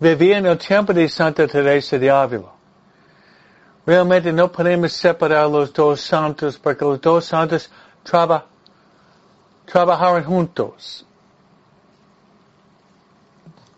vivía 0.00 0.38
en 0.38 0.46
el 0.46 0.58
tiempo 0.58 0.92
de 0.92 1.08
Santa 1.08 1.46
Teresa 1.46 1.98
de 1.98 2.10
Ávila. 2.10 2.52
Realmente 3.86 4.32
no 4.32 4.50
podemos 4.50 4.92
separar 4.92 5.48
los 5.48 5.72
dos 5.72 6.00
santos 6.00 6.58
porque 6.58 6.84
los 6.84 7.00
dos 7.00 7.24
santos 7.24 7.70
traba, 8.02 8.46
trabajaron 9.66 10.24
juntos 10.24 11.04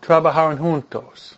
trabajaron 0.07 0.57
juntos. 0.57 1.37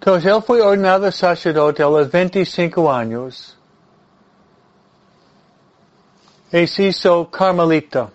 Entonces 0.00 0.32
él 0.32 0.42
fue 0.42 0.60
ordenado 0.60 1.10
sacerdote 1.12 1.82
a 1.82 1.86
los 1.86 2.10
25 2.10 2.92
años 2.92 3.56
se 6.54 6.84
hizo 6.84 7.28
carmelita. 7.30 8.10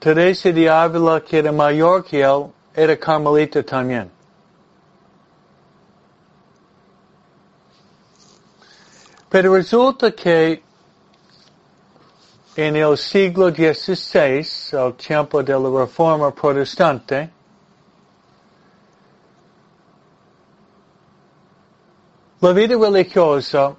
Teresa 0.00 0.50
de 0.50 0.68
Ávila, 0.68 1.20
que 1.20 1.38
era 1.38 1.52
mayor 1.52 2.04
que 2.04 2.20
él, 2.20 2.52
era 2.74 2.96
carmelita 2.96 3.62
también. 3.62 4.10
Pero 9.28 9.54
resulta 9.54 10.10
que 10.10 10.60
en 12.56 12.76
el 12.76 12.98
siglo 12.98 13.50
XVI, 13.50 14.76
al 14.76 14.94
tiempo 14.94 15.44
de 15.44 15.52
la 15.52 15.70
reforma 15.70 16.34
protestante, 16.34 17.30
la 22.40 22.52
vida 22.52 22.76
religiosa 22.76 23.76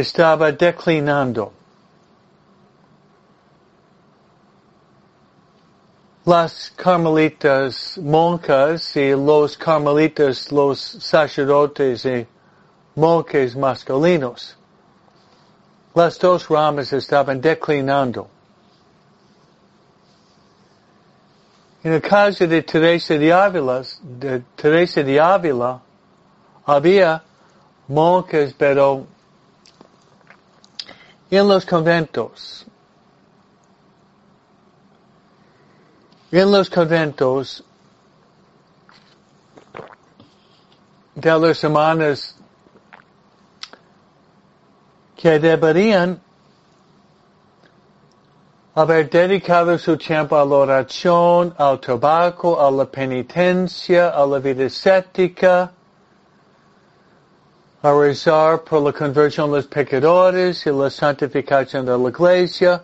estaba 0.00 0.52
declinando. 0.52 1.52
Las 6.24 6.70
carmelitas 6.76 7.98
monjas 7.98 8.96
y 8.96 9.10
los 9.10 9.56
carmelitas, 9.56 10.52
los 10.52 10.80
sacerdotes 10.80 12.04
y 12.04 12.26
monjes 12.94 13.56
masculinos. 13.56 14.56
Las 15.94 16.18
dos 16.18 16.48
ramas 16.48 16.92
estaban 16.92 17.40
declinando. 17.40 18.28
En 21.82 21.92
el 21.92 22.00
caso 22.00 22.46
de 22.46 22.62
Teresa 22.62 23.18
de 23.18 23.32
Ávila, 23.32 23.82
de 24.00 24.42
Teresa 24.54 25.02
de 25.02 25.20
Ávila, 25.20 25.80
había 26.64 27.20
monjes, 27.88 28.54
pero 28.56 29.06
en 31.38 31.48
los 31.48 31.64
conventos. 31.64 32.66
En 36.30 36.50
los 36.50 36.68
conventos 36.68 37.64
de 41.14 41.38
las 41.38 41.64
hermanas 41.64 42.36
que 45.16 45.38
deberían 45.38 46.20
haber 48.74 49.08
dedicado 49.08 49.78
su 49.78 49.96
tiempo 49.96 50.36
a 50.36 50.44
la 50.44 50.54
oración, 50.54 51.54
al 51.56 51.80
tabaco, 51.80 52.60
a 52.60 52.70
la 52.70 52.84
penitencia, 52.84 54.10
a 54.10 54.26
la 54.26 54.38
vida 54.38 54.64
escética, 54.64 55.72
a 57.82 57.92
rezar 57.92 58.62
por 58.62 58.80
la 58.82 58.92
conversión 58.92 59.50
de 59.50 59.56
los 59.56 59.66
pecadores 59.66 60.64
y 60.66 60.70
la 60.70 60.88
santificación 60.88 61.84
de 61.84 61.98
la 61.98 62.08
iglesia. 62.08 62.82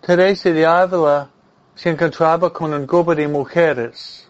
Teresa 0.00 0.50
de 0.50 0.64
Ávila 0.64 1.28
se 1.74 1.90
encontraba 1.90 2.50
con 2.50 2.72
un 2.72 2.86
grupo 2.86 3.14
de 3.14 3.28
mujeres 3.28 4.26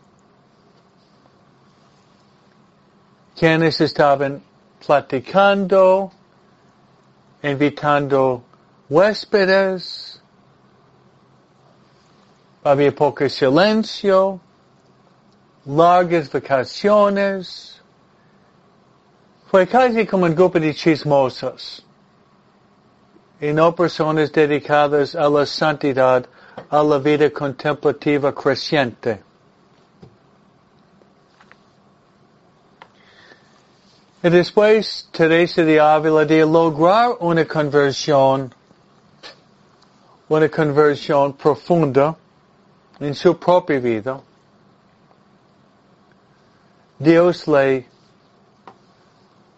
quienes 3.41 3.81
estaban 3.81 4.43
platicando, 4.85 6.11
invitando 7.43 8.43
huéspedes, 8.91 10.21
había 12.63 12.95
poco 12.95 13.27
silencio, 13.29 14.41
largas 15.65 16.31
vacaciones, 16.31 17.80
fue 19.51 19.67
como 20.07 20.27
un 20.27 20.35
grupo 20.35 20.61
de 20.61 20.73
chismosos 20.73 21.85
y 23.41 23.53
no 23.53 23.75
personas 23.75 24.31
dedicadas 24.31 25.17
a 25.17 25.29
la 25.29 25.45
santidad, 25.45 26.25
a 26.71 26.83
la 26.85 26.99
vida 26.99 27.29
contemplativa 27.31 28.33
creciente. 28.33 29.21
Y 34.23 34.31
después 34.31 35.09
Teresa 35.11 35.65
de 35.65 35.81
Ávila 35.81 36.25
de 36.25 36.47
lograr 36.47 37.17
una 37.19 37.45
conversión, 37.45 38.55
una 40.29 40.49
conversión 40.49 41.33
profunda 41.33 42.15
en 43.01 43.15
su 43.17 43.37
propia 43.37 43.81
vida. 43.81 44.21
Dios 47.01 47.49
le, 47.49 47.90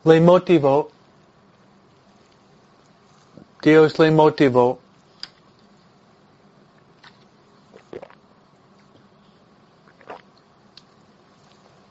le 0.05 0.21
motivó, 0.21 0.91
Dios 3.63 3.99
le 3.99 4.11
motivó 4.11 4.79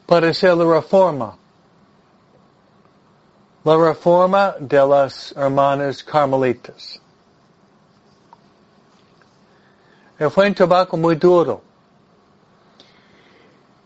para 0.06 0.28
hacer 0.28 0.58
la 0.58 0.66
reforma. 0.66 1.38
La 3.64 3.78
reforma 3.78 4.56
de 4.60 4.86
las 4.86 5.32
hermanas 5.38 6.04
carmelitas. 6.04 7.00
Y 10.20 10.30
fue 10.30 10.48
un 10.48 10.54
trabajo 10.54 10.98
muy 10.98 11.16
duro. 11.16 11.62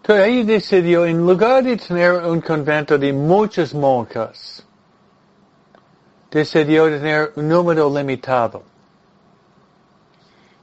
Ella 0.08 0.44
decidió, 0.44 1.06
en 1.06 1.26
lugar 1.26 1.64
de 1.64 1.78
tener 1.78 2.14
un 2.26 2.40
convento 2.40 2.98
de 2.98 3.12
muchas 3.12 3.74
monjas, 3.74 4.64
decidió 6.30 6.86
tener 6.86 7.34
un 7.36 7.48
número 7.48 7.90
limitado. 7.90 8.62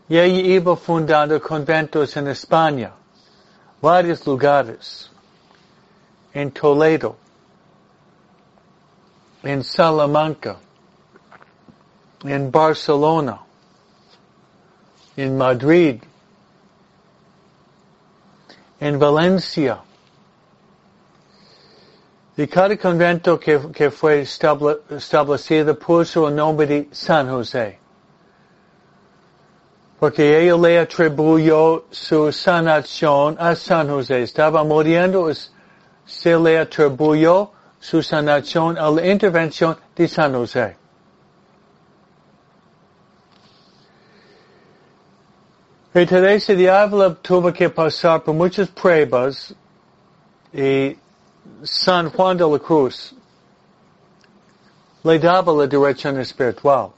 Y 0.09 0.17
ella 0.17 0.41
iba 0.57 0.77
fundando 0.77 1.41
conventos 1.41 2.17
en 2.17 2.29
España, 2.29 2.93
varios 3.81 4.25
lugares, 4.25 5.11
en 6.33 6.53
Toledo, 6.53 7.17
en 9.43 9.65
Salamanca, 9.65 10.59
en 12.23 12.51
Barcelona, 12.51 13.41
en 15.17 15.37
Madrid, 15.37 16.01
en 18.83 18.99
Valencia. 18.99 19.79
Y 22.37 22.49
cada 22.49 22.77
convento 22.77 23.39
que, 23.39 23.61
que 23.73 23.91
fue 23.91 24.23
establecido 24.23 25.79
puso 25.79 26.29
el 26.29 26.35
nombre 26.35 26.67
de 26.67 26.89
San 26.91 27.29
José. 27.29 27.79
Porque 30.01 30.43
ella 30.43 30.57
le 30.57 30.81
atribuyó 30.81 31.85
su 31.93 32.33
sanación 32.33 33.37
a 33.39 33.55
San 33.55 33.89
José. 33.89 34.23
Estaba 34.23 34.65
muriendo, 34.65 35.31
se 36.05 36.37
le 36.37 36.59
atribuyó 36.59 37.53
su 37.79 38.03
sanación 38.03 38.77
a 38.79 38.91
la 38.91 39.07
intervención 39.07 39.77
de 39.95 40.09
San 40.09 40.35
José. 40.35 40.82
De 45.95 46.71
Ávila 46.71 47.15
tuvo 47.21 47.53
que 47.53 47.69
pasar 47.69 48.23
por 48.23 48.35
muchas 48.35 48.69
pruebas 48.69 49.55
y 50.51 50.97
San 51.63 52.11
Juan 52.11 52.37
de 52.39 52.49
la 52.49 52.59
Cruz 52.59 53.15
le 55.05 55.19
daba 55.19 55.53
la 55.53 55.67
dirección 55.67 56.19
espiritual 56.19 56.93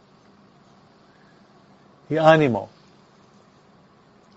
y 2.09 2.17
ánimo. 2.17 2.69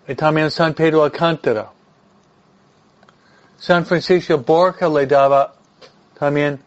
Y 0.08 0.16
también 0.16 0.50
San 0.50 0.74
Pedro 0.74 1.04
Alcántara. 1.04 1.70
San 3.60 3.86
Francisco 3.86 4.38
Borja 4.40 4.88
le 4.88 5.06
daba 5.06 5.54
también 6.18 6.60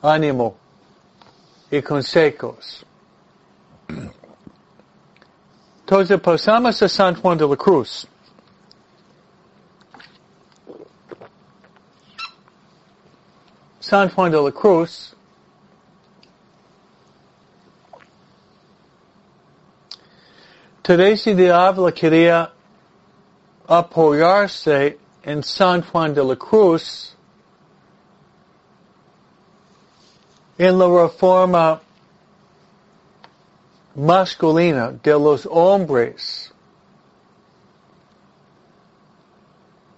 ánimo 0.00 0.56
y 1.70 1.82
consejos. 1.82 2.86
Entonces 5.86 6.18
pasamos 6.20 6.82
a 6.82 6.88
San 6.88 7.14
Juan 7.14 7.36
de 7.36 7.46
la 7.46 7.56
Cruz. 7.56 8.06
San 13.80 14.08
Juan 14.08 14.32
de 14.32 14.40
la 14.40 14.50
Cruz 14.50 15.14
Teresa 20.84 21.34
de 21.34 21.50
Ávila 21.50 21.92
quería 21.92 22.50
apoyarse 23.66 24.98
en 25.22 25.42
San 25.42 25.82
Juan 25.82 26.12
de 26.12 26.22
la 26.22 26.36
Cruz 26.36 27.16
en 30.58 30.78
la 30.78 30.86
reforma 30.86 31.80
masculina 33.94 34.92
de 35.02 35.12
los 35.12 35.46
hombres 35.50 36.52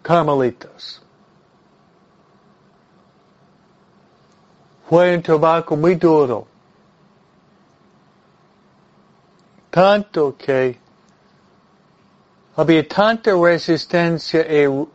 carmelitas. 0.03 1.03
Fue 4.89 5.17
un 5.17 5.23
trabajo 5.23 5.77
muy 5.77 5.97
duro. 5.97 6.47
Tanto 9.71 10.37
que 10.37 10.79
había 12.55 12.87
tanta 12.87 13.33
resistencia 13.35 14.41
y 14.41 14.87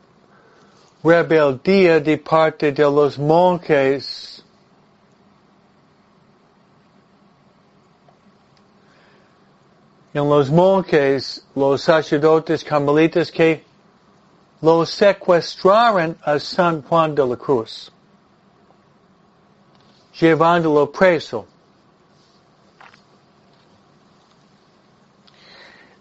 rebeldía 1.04 2.00
de 2.00 2.18
parte 2.18 2.72
de 2.72 2.84
los 2.84 3.20
monjes 3.20 4.41
en 10.14 10.28
los 10.28 10.50
monjes, 10.50 11.46
los 11.56 11.82
sacerdotes 11.82 12.64
carmelitas 12.64 13.32
que 13.32 13.64
lo 14.62 14.86
secuestraron 14.86 16.18
a 16.24 16.38
San 16.38 16.82
Juan 16.84 17.16
de 17.16 17.26
la 17.26 17.36
Cruz, 17.36 17.92
llevándolo 20.20 20.92
preso. 20.92 21.48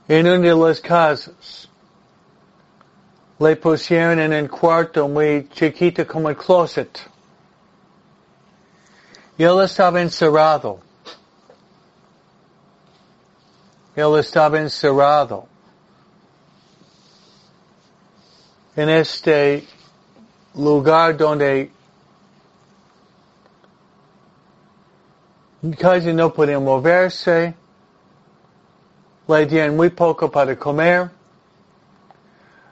En 0.08 0.26
una 0.26 0.38
de 0.38 0.54
las 0.54 0.80
casas, 0.80 1.68
le 3.38 3.56
pusieron 3.56 4.18
en 4.18 4.32
un 4.34 4.48
cuarto 4.48 5.08
muy 5.08 5.48
chiquito 5.48 6.04
como 6.06 6.28
el 6.28 6.36
closet. 6.36 7.00
Y 9.38 9.44
él 9.44 9.62
estaba 9.62 10.02
encerrado. 10.02 10.89
Él 14.00 14.18
estaba 14.18 14.58
encerrado 14.58 15.46
en 18.74 18.88
este 18.88 19.66
lugar 20.54 21.16
donde 21.16 21.70
casi 25.78 26.12
no 26.12 26.32
podía 26.32 26.58
moverse, 26.58 27.54
le 29.28 29.46
dieron 29.46 29.76
muy 29.76 29.90
poco 29.90 30.30
para 30.30 30.56
comer, 30.56 31.10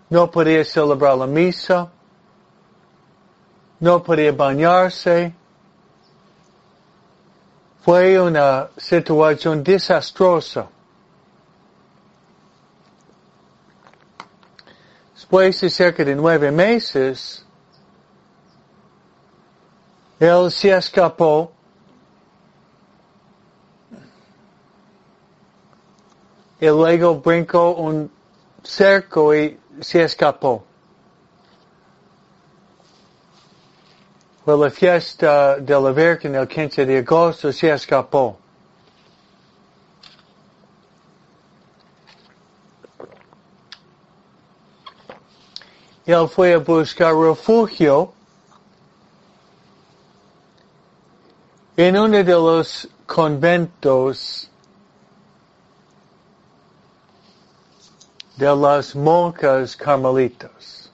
no 0.08 0.30
podía 0.30 0.64
celebrar 0.64 1.18
la 1.18 1.26
misa, 1.26 1.90
no 3.80 4.02
podía 4.02 4.32
bañarse. 4.32 5.34
Fue 7.82 8.20
una 8.20 8.68
situación 8.76 9.62
desastrosa. 9.62 10.68
Después 15.28 15.60
de 15.60 15.68
cerca 15.68 16.02
de 16.02 16.14
nueve 16.14 16.50
meses, 16.50 17.44
él 20.18 20.50
se 20.50 20.70
escapó 20.70 21.52
y 26.58 26.66
luego 26.66 27.16
brincó 27.16 27.72
un 27.72 28.10
cerco 28.62 29.34
y 29.34 29.60
se 29.82 30.02
escapó. 30.04 30.64
Fue 34.46 34.56
la 34.56 34.70
fiesta 34.70 35.58
de 35.58 35.78
la 35.78 35.90
Virgen 35.90 36.36
el 36.36 36.48
15 36.48 36.86
de 36.86 36.98
agosto, 37.00 37.52
se 37.52 37.70
escapó. 37.70 38.38
Él 46.12 46.26
fue 46.26 46.54
a 46.54 46.58
buscar 46.58 47.14
refugio 47.14 48.14
en 51.76 51.98
uno 51.98 52.24
de 52.24 52.32
los 52.32 52.88
conventos 53.04 54.50
de 58.36 58.56
las 58.56 58.96
monjas 58.96 59.76
carmelitas. 59.76 60.90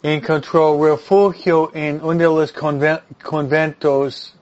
Encontró 0.00 0.80
refugio 0.80 1.72
en 1.74 2.00
uno 2.04 2.18
de 2.18 2.24
los 2.24 2.52
conventos 3.20 4.36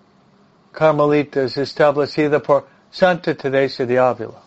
carmelitas 0.70 1.56
establecido 1.56 2.42
por 2.42 2.66
Santa 2.90 3.34
Teresa 3.34 3.86
de 3.86 3.98
Ávila. 3.98 4.45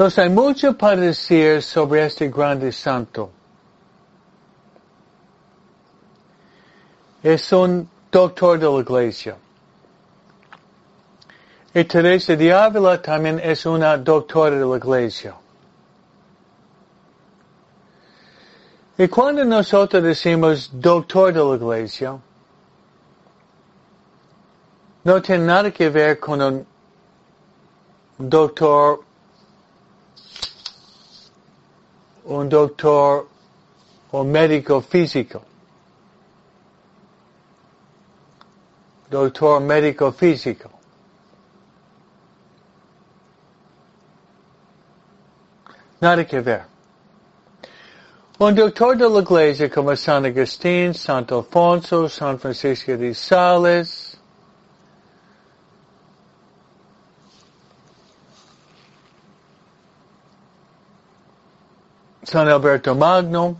Entonces 0.00 0.18
hay 0.18 0.30
mucho 0.30 0.78
para 0.78 0.96
decir 0.96 1.62
sobre 1.62 2.06
este 2.06 2.30
grande 2.30 2.72
santo. 2.72 3.30
Es 7.22 7.52
un 7.52 7.86
doctor 8.10 8.58
de 8.58 8.64
la 8.64 8.78
iglesia. 8.78 9.36
Y 11.74 11.84
Teresa 11.84 12.34
de 12.34 12.50
Ávila 12.50 13.02
también 13.02 13.42
es 13.44 13.66
una 13.66 13.98
doctora 13.98 14.56
de 14.56 14.64
la 14.64 14.78
iglesia. 14.78 15.34
Y 18.96 19.06
cuando 19.06 19.44
nosotros 19.44 20.02
decimos 20.02 20.70
doctor 20.72 21.34
de 21.34 21.44
la 21.44 21.56
iglesia, 21.56 22.18
no 25.04 25.20
tiene 25.20 25.44
nada 25.44 25.70
que 25.70 25.90
ver 25.90 26.18
con 26.18 26.40
un 26.40 26.66
doctor, 28.16 29.09
un 32.24 32.48
doctor 32.48 33.26
o 34.12 34.24
médico 34.24 34.80
físico. 34.80 35.42
Doctor 39.08 39.60
médico 39.60 40.12
físico. 40.12 40.70
Nada 46.00 46.24
que 46.24 46.40
ver. 46.40 46.64
Un 48.38 48.54
doctor 48.54 48.96
de 48.96 49.06
la 49.06 49.20
iglesia 49.20 49.68
como 49.68 49.94
San 49.94 50.24
Agustín, 50.24 50.94
Santo 50.94 51.38
Alfonso, 51.40 52.08
San 52.08 52.38
Francisco 52.38 52.96
de 52.96 53.12
Sales, 53.12 54.09
San 62.30 62.46
Alberto 62.46 62.94
Magno, 62.94 63.56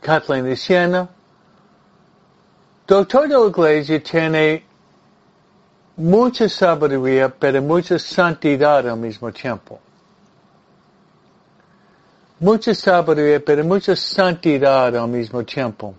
Kathleen 0.00 0.44
de 0.44 0.56
Siena. 0.56 1.08
Doctor 2.84 3.28
de 3.28 3.38
la 3.38 3.46
Iglesia 3.46 4.02
tiene 4.02 4.64
mucha 5.96 6.48
sabiduría, 6.48 7.28
pero 7.28 7.62
mucha 7.62 7.96
santidad 7.96 8.88
al 8.88 8.96
mismo 8.96 9.30
tiempo. 9.30 9.78
Mucha 12.40 12.74
sabiduría, 12.74 13.38
pero 13.38 13.62
mucha 13.62 13.94
santidad 13.94 14.96
al 14.96 15.08
mismo 15.08 15.44
tiempo. 15.44 15.94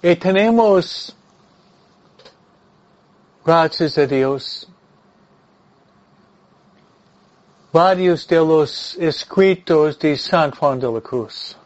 Y 0.00 0.16
tenemos 0.16 1.14
gracias 3.46 3.96
a 3.96 4.06
Dios, 4.06 4.68
varios 7.72 8.26
de 8.26 8.38
los 8.38 8.96
escritos 8.96 9.96
de 10.00 10.16
San 10.16 10.50
Juan 10.50 10.80
de 10.80 10.90
la 10.90 11.00
Cruz. 11.00 11.56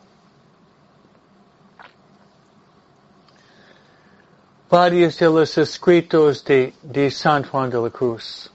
Varios 4.68 5.18
de 5.18 5.26
los 5.26 5.56
escritos 5.56 6.44
de, 6.44 7.10
San 7.10 7.44
Juan 7.44 7.70
de 7.70 7.80
la 7.80 7.90
Cruz. 7.90 8.50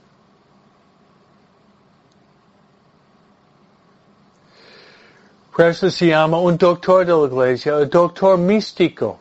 Por 5.54 5.66
eso 5.66 5.90
se 5.90 6.06
llama 6.06 6.38
un 6.38 6.56
doctor 6.56 7.04
de 7.04 7.12
la 7.12 7.26
iglesia, 7.26 7.76
un 7.76 7.90
doctor 7.90 8.38
místico. 8.38 9.18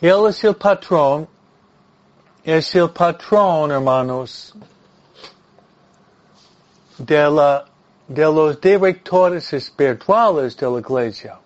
Él 0.00 0.26
es 0.28 0.44
el 0.44 0.54
patrón, 0.54 1.26
es 2.44 2.74
el 2.74 2.90
patrón, 2.90 3.72
hermanos, 3.72 4.54
de, 6.98 7.30
la, 7.30 7.64
de 8.06 8.24
los 8.24 8.60
directores 8.60 9.52
espirituales 9.52 10.56
de 10.56 10.70
la 10.70 10.78
iglesia. 10.78 11.38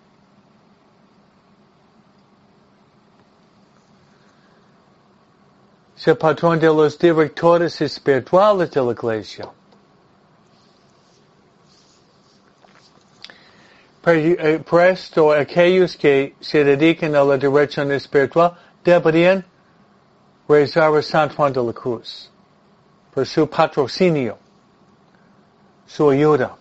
Es 5.97 6.07
el 6.07 6.17
patrón 6.17 6.59
de 6.59 6.67
los 6.67 6.99
directores 6.99 7.81
espirituales 7.81 8.69
de 8.69 8.81
la 8.83 8.91
iglesia. 8.91 9.49
Eh, 14.05 14.61
por 14.69 14.81
esto, 14.81 15.31
aquellos 15.31 15.95
que 15.95 16.35
se 16.41 16.65
dediquen 16.65 17.15
a 17.15 17.23
la 17.23 17.37
dirección 17.37 17.89
espiritual 17.93 18.53
deberían 18.83 19.45
rezar 20.47 20.93
a 20.93 21.01
San 21.01 21.29
Juan 21.29 21.53
de 21.53 21.63
la 21.63 21.71
Cruz 21.71 22.29
por 23.13 23.25
su 23.25 23.49
patrocinio, 23.49 24.37
su 25.87 26.09
ayuda. 26.09 26.57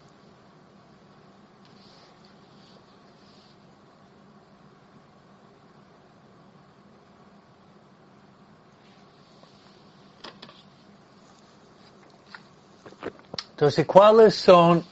Entonces, 13.51 13.84
¿cuáles 13.84 14.36
son 14.36 14.84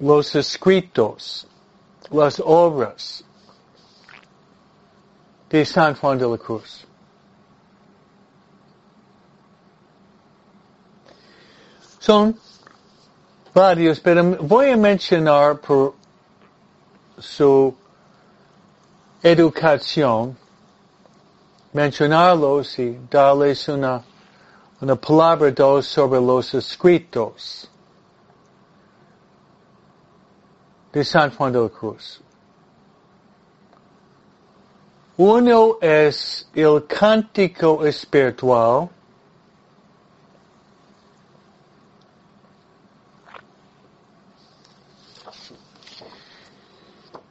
los 0.00 0.34
escritos, 0.34 1.46
las 2.10 2.40
obras 2.44 3.24
de 5.50 5.64
San 5.64 5.94
Juan 5.94 6.18
de 6.18 6.28
la 6.28 6.38
Cruz. 6.38 6.84
Son 11.98 12.38
varios, 13.52 14.00
pero 14.00 14.24
voy 14.40 14.70
a 14.70 14.76
mencionar 14.76 15.58
por 15.58 15.94
su 17.18 17.74
educación, 19.22 20.36
mencionarlos 21.72 22.78
y 22.78 22.98
darles 23.10 23.68
una, 23.68 24.02
una 24.80 24.96
palabra 24.96 25.50
dos 25.50 25.86
sobre 25.86 26.20
los 26.20 26.54
escritos. 26.54 27.68
De 30.92 31.04
San 31.04 31.30
Juan 31.30 31.52
de 31.52 31.68
Cruz. 31.70 32.20
Uno 35.16 35.78
es 35.80 36.48
el 36.54 36.86
cántico 36.86 37.84
espiritual. 37.84 38.88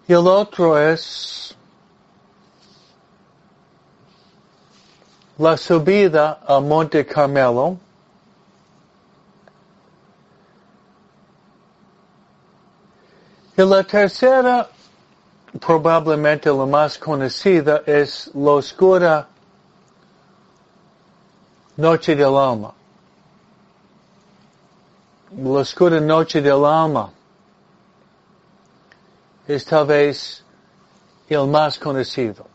El 0.08 0.28
otro 0.28 0.78
es 0.78 1.56
la 5.38 5.56
subida 5.56 6.40
al 6.46 6.64
Monte 6.64 7.06
Carmelo. 7.06 7.78
Y 13.58 13.64
la 13.64 13.84
tercera, 13.84 14.70
probablemente 15.60 16.48
la 16.48 16.68
más 16.68 16.96
conocida, 16.96 17.82
es 17.88 18.30
la 18.36 18.52
oscura 18.52 19.28
noche 21.76 22.16
del 22.16 22.38
alma. 22.38 22.72
La 25.36 25.60
oscura 25.60 26.00
noche 26.00 26.40
del 26.40 26.64
alma 26.64 27.10
es 29.48 29.66
tal 29.66 29.88
vez 29.88 30.44
el 31.28 31.48
más 31.48 31.80
conocido. 31.80 32.46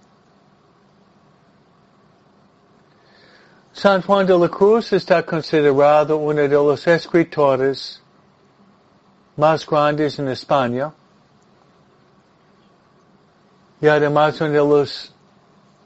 San 3.73 4.03
Juan 4.03 4.25
de 4.25 4.39
la 4.39 4.49
Cruz 4.49 4.93
está 4.93 5.25
considerado 5.25 6.17
uno 6.19 6.43
de 6.43 6.49
los 6.49 6.87
escritores 6.87 8.02
más 9.37 9.66
grandes 9.66 10.18
en 10.18 10.28
España 10.28 10.93
y 13.80 13.89
además 13.89 14.41
uno 14.41 14.51
de 14.51 14.59
los 14.59 15.14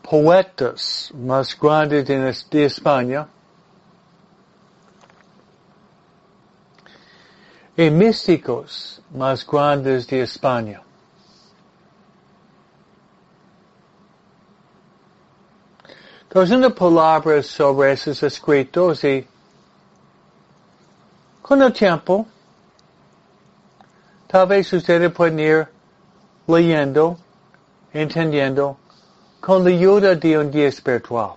poetas 0.03 1.11
más 1.15 1.59
grandes 1.59 2.07
de 2.51 2.65
España 2.65 3.27
y 7.77 7.91
místicos 7.91 9.03
más 9.15 9.47
grandes 9.47 10.07
de 10.07 10.23
España. 10.23 10.83
Entonces, 16.23 16.57
una 16.57 16.71
palabra 16.71 17.43
sobre 17.43 17.93
esos 17.93 18.23
escritos 18.23 19.03
y 19.05 19.27
con 21.41 21.63
el 21.63 21.73
tiempo 21.73 22.27
Tal 24.29 24.47
vez 24.47 24.73
ustedes 24.73 25.13
pueden 25.13 25.39
ir 25.39 25.69
leyendo, 26.47 27.17
entendiendo, 27.93 28.77
con 29.41 29.63
la 29.63 29.71
ayuda 29.71 30.15
de 30.17 30.39
un 30.39 30.51
guía 30.51 30.69
espiritual. 30.69 31.35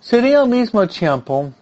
Sería 0.00 0.40
al 0.40 0.48
mismo 0.48 0.86
tiempo 0.86 1.52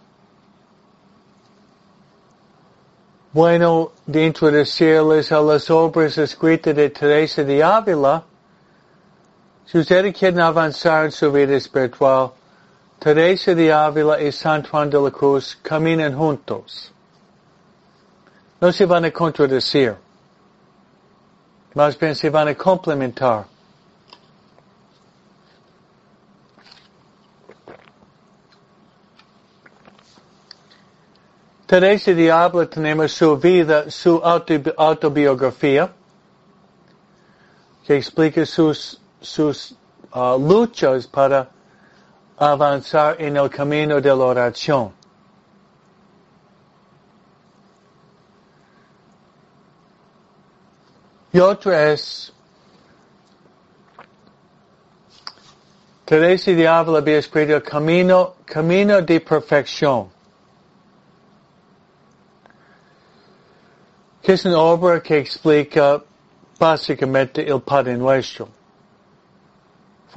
bueno 3.33 3.91
de 4.05 4.25
introducirles 4.25 5.31
a 5.31 5.41
las 5.41 5.69
obras 5.69 6.17
escritas 6.17 6.75
de 6.75 6.89
Teresa 6.89 7.43
de 7.43 7.61
Ávila. 7.61 8.23
Si 9.65 9.77
ustedes 9.79 10.17
quieren 10.17 10.39
avanzar 10.39 11.05
en 11.05 11.11
su 11.11 11.31
vida 11.31 11.55
espiritual, 11.55 12.31
Teresa 12.99 13.53
de 13.53 13.71
Ávila 13.71 14.19
y 14.19 14.31
San 14.31 14.63
Juan 14.63 14.89
de 14.89 14.99
la 14.99 15.11
Cruz 15.11 15.55
caminan 15.61 16.17
juntos. 16.17 16.91
No 18.59 18.71
se 18.71 18.85
van 18.87 19.05
a 19.05 19.11
contradecir. 19.11 19.95
Más 21.75 21.97
bien 21.97 22.15
se 22.15 22.29
van 22.31 22.47
a 22.47 22.55
complementar. 22.55 23.45
Teresa 31.67 32.13
de 32.13 32.31
Ávila 32.31 32.67
tenemos 32.67 33.11
su 33.11 33.37
vida, 33.37 33.91
su 33.91 34.19
autobiografía, 34.23 35.93
que 37.85 37.95
explica 37.95 38.43
sus, 38.43 38.99
sus 39.21 39.75
uh, 40.15 40.37
luchas 40.39 41.05
para 41.05 41.56
avanzar 42.37 43.19
en 43.19 43.35
el 43.37 43.49
camino 43.49 43.99
de 43.99 44.09
la 44.09 44.15
oración. 44.15 44.93
Y 51.31 51.39
otra 51.39 51.91
es, 51.91 52.33
Teresa 56.05 56.51
de 56.51 56.67
Ávila 56.67 56.99
había 56.99 57.17
escrito 57.17 57.61
Camino, 57.61 58.35
Camino 58.45 59.01
de 59.01 59.19
Perfección. 59.19 60.09
Que 64.21 64.33
es 64.33 64.45
una 64.45 64.59
obra 64.59 65.01
que 65.01 65.17
explica 65.17 66.01
básicamente 66.57 67.47
el 67.47 67.61
Padre 67.61 67.97
Nuestro. 67.97 68.47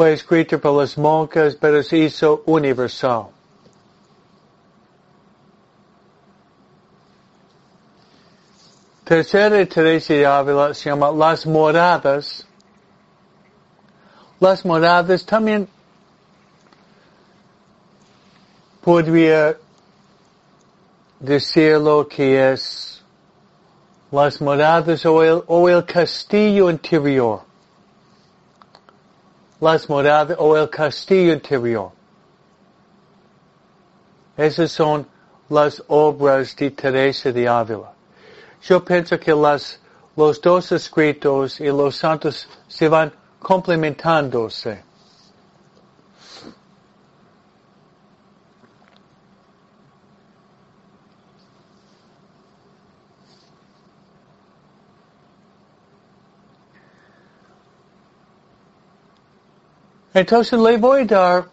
Fue 0.00 0.14
escrito 0.14 0.58
por 0.58 0.80
las 0.80 0.96
monjas, 0.96 1.54
pero 1.56 1.82
se 1.82 1.98
hizo 1.98 2.42
universal. 2.46 3.26
Tercera 9.04 9.66
Teresa 9.66 10.14
de 10.14 10.24
Ávila 10.24 10.72
se 10.72 10.88
llama 10.88 11.10
Las 11.10 11.44
Moradas. 11.44 12.46
Las 14.40 14.64
Moradas 14.64 15.26
también 15.26 15.68
podría 18.80 19.54
decirlo 21.18 22.08
que 22.08 22.52
es 22.52 23.04
las 24.10 24.40
moradas 24.40 25.04
o 25.04 25.22
el, 25.22 25.42
o 25.46 25.68
el 25.68 25.84
castillo 25.84 26.70
interior. 26.70 27.49
Las 29.60 29.88
moradas 29.88 30.36
o 30.40 30.56
el 30.56 30.68
castillo 30.68 31.32
interior. 31.32 31.92
Esas 34.36 34.72
son 34.72 35.06
las 35.50 35.82
obras 35.88 36.56
de 36.56 36.70
Teresa 36.70 37.30
de 37.30 37.46
Ávila. 37.46 37.92
Yo 38.62 38.82
pienso 38.84 39.18
que 39.18 39.34
las, 39.34 39.80
los 40.16 40.40
dos 40.40 40.72
escritos 40.72 41.60
y 41.60 41.66
los 41.66 41.96
santos 41.96 42.48
se 42.68 42.88
van 42.88 43.12
complementándose. 43.38 44.89
Entonces 60.12 60.58
le 60.58 60.76
voy 60.76 61.02
a 61.02 61.04
dar, 61.06 61.48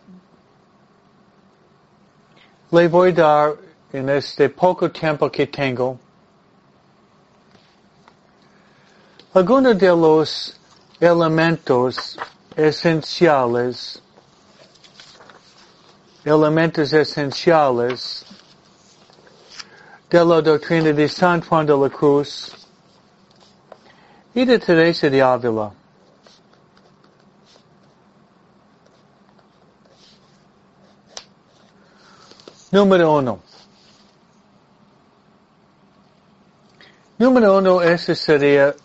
le 2.72 2.88
voy 2.88 3.10
a 3.10 3.14
dar 3.14 3.56
en 3.94 4.10
este 4.10 4.50
poco 4.50 4.90
tiempo 4.92 5.30
que 5.30 5.48
tengo 5.48 6.00
algunos 9.38 9.78
de 9.78 9.90
los 9.90 10.58
elementos 11.00 12.18
esenciales, 12.56 14.02
elementos 16.26 16.92
esenciales. 16.92 18.26
De 20.10 20.24
la 20.24 20.42
doctrina 20.42 20.94
de 20.94 21.10
San 21.10 21.42
Juan 21.42 21.66
de 21.66 21.76
la 21.76 21.90
Cruz. 21.90 22.56
Y 24.34 24.46
de 24.46 24.58
Teresa 24.58 25.10
de 25.10 25.22
Ávila. 25.22 25.74
Número 32.72 33.14
uno. 33.14 33.40
Número 37.18 37.58
uno, 37.58 37.82
ese 37.82 38.14
sería 38.14 38.76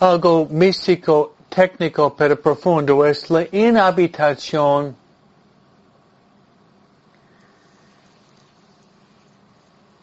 algo 0.00 0.46
místico, 0.50 1.34
técnico, 1.48 2.14
pero 2.16 2.40
profundo. 2.40 3.04
Es 3.04 3.30
la 3.30 3.46
inhabitación 3.52 4.96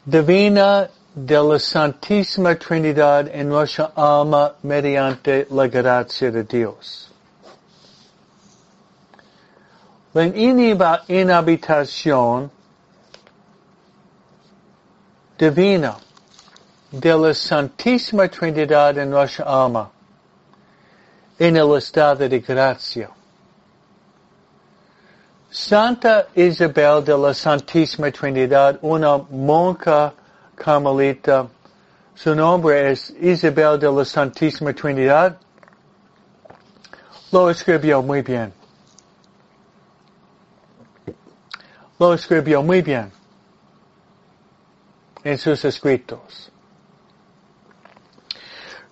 divina 0.05 0.89
de 1.15 1.43
la 1.43 1.59
Santísima 1.59 2.55
Trinidad 2.55 3.27
en 3.33 3.49
nuestra 3.49 3.91
alma 3.95 4.53
mediante 4.61 5.47
la 5.49 5.67
gracia 5.67 6.29
de 6.29 6.43
Dios. 6.43 7.14
La 10.15 10.23
inhabitación 11.09 12.49
divina 15.37 15.97
de 16.89 17.13
la 17.17 17.33
Santísima 17.33 18.29
Trinidad 18.29 18.97
en 18.97 19.09
nuestra 19.09 19.43
alma, 19.43 19.91
en 21.37 21.57
el 21.57 21.75
estado 21.75 22.29
de 22.29 22.39
gracia. 22.39 23.09
Santa 25.51 26.27
Isabel 26.33 27.03
de 27.03 27.17
la 27.17 27.33
Santísima 27.33 28.09
Trinidad, 28.09 28.79
una 28.83 29.17
monja 29.17 30.13
carmelita, 30.55 31.45
su 32.13 32.33
nombre 32.33 32.93
es 32.93 33.09
Isabel 33.19 33.77
de 33.77 33.91
la 33.91 34.05
Santísima 34.05 34.71
Trinidad, 34.73 35.37
lo 37.33 37.49
escribió 37.49 38.01
muy 38.01 38.21
bien. 38.21 38.64
Lo 41.99 42.13
escribió 42.13 42.61
muy 42.61 42.81
bien 42.81 43.11
en 45.23 45.37
sus 45.37 45.63
escritos. 45.65 46.51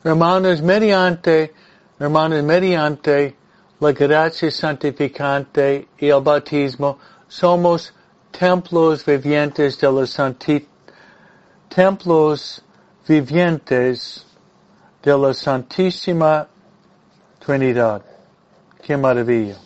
Hermanos, 0.03 0.61
mediante, 0.61 1.53
hermanos, 1.99 2.43
mediante 2.43 3.35
la 3.79 3.91
gracia 3.91 4.51
santificante 4.51 5.87
y 5.97 6.09
el 6.09 6.21
bautismo, 6.21 6.97
somos 7.27 7.93
templos 8.31 9.05
vivientes 9.05 9.79
de 9.79 9.91
la 9.91 10.05
santi 10.05 10.67
templos 11.73 12.61
vivientes 13.07 14.25
de 15.01 15.17
la 15.17 15.33
Santísima 15.33 16.47
Trinidad. 17.39 18.03
Qué 18.81 18.95
maravilla. 18.95 19.57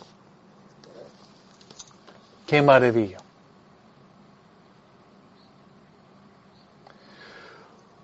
Qué 2.46 2.62
maravilla. 2.62 3.18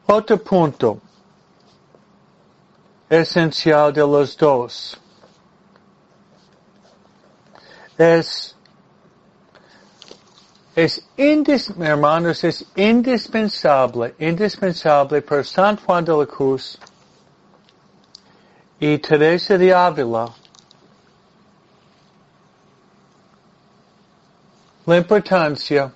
Otro 0.07 0.36
punto 0.36 1.00
esencial 3.09 3.92
de 3.92 4.00
los 4.00 4.36
dos 4.36 4.98
es, 7.96 8.55
es 10.74 11.02
hermanos, 11.78 12.44
es 12.44 12.64
indispensable, 12.76 14.14
indispensable 14.18 15.22
para 15.22 15.44
San 15.44 15.76
Juan 15.76 16.05
de 16.05 16.12
la 16.12 16.26
Cruz 16.26 16.78
y 18.78 18.98
Teresa 18.98 19.57
de 19.57 19.72
Ávila 19.72 20.34
la 24.86 24.96
importancia 24.98 25.92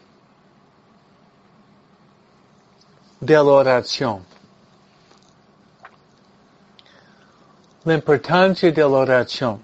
de 3.20 3.34
la 3.34 3.42
oración. 3.42 4.24
La 7.84 7.94
importancia 7.94 8.70
de 8.70 8.82
la 8.82 8.88
oración. 8.88 9.62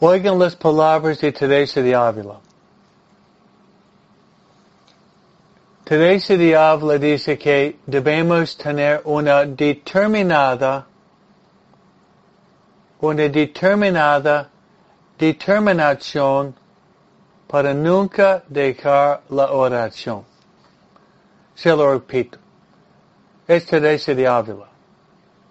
Oigan 0.00 0.38
las 0.38 0.54
palabras 0.54 1.18
de 1.20 1.32
Teresa 1.32 1.80
de 1.80 1.94
Ávila. 1.94 2.40
Teresa 5.84 6.36
de 6.36 6.56
Ávila 6.56 6.98
dice 6.98 7.38
que 7.38 7.78
debemos 7.86 8.56
tener 8.56 9.00
una 9.04 9.44
determinada, 9.44 10.86
una 13.00 13.28
determinada 13.28 14.50
determinación 15.18 16.54
para 17.54 17.72
nunca 17.72 18.42
dejar 18.48 19.22
la 19.28 19.52
oración. 19.52 20.24
Se 21.54 21.70
lo 21.70 21.92
repito. 21.92 22.36
Es 23.46 23.64
Teresa 23.64 24.12
de 24.12 24.26
Ávila. 24.26 24.66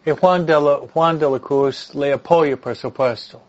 Y 0.05 0.11
Juan 0.11 0.45
de 0.45 0.51
la, 0.51 0.79
Juan 0.93 1.17
de 1.17 1.29
la 1.29 1.39
Cruz 1.39 1.95
le 1.95 2.11
apoya, 2.11 2.57
por 2.57 2.75
supuesto. 2.75 3.41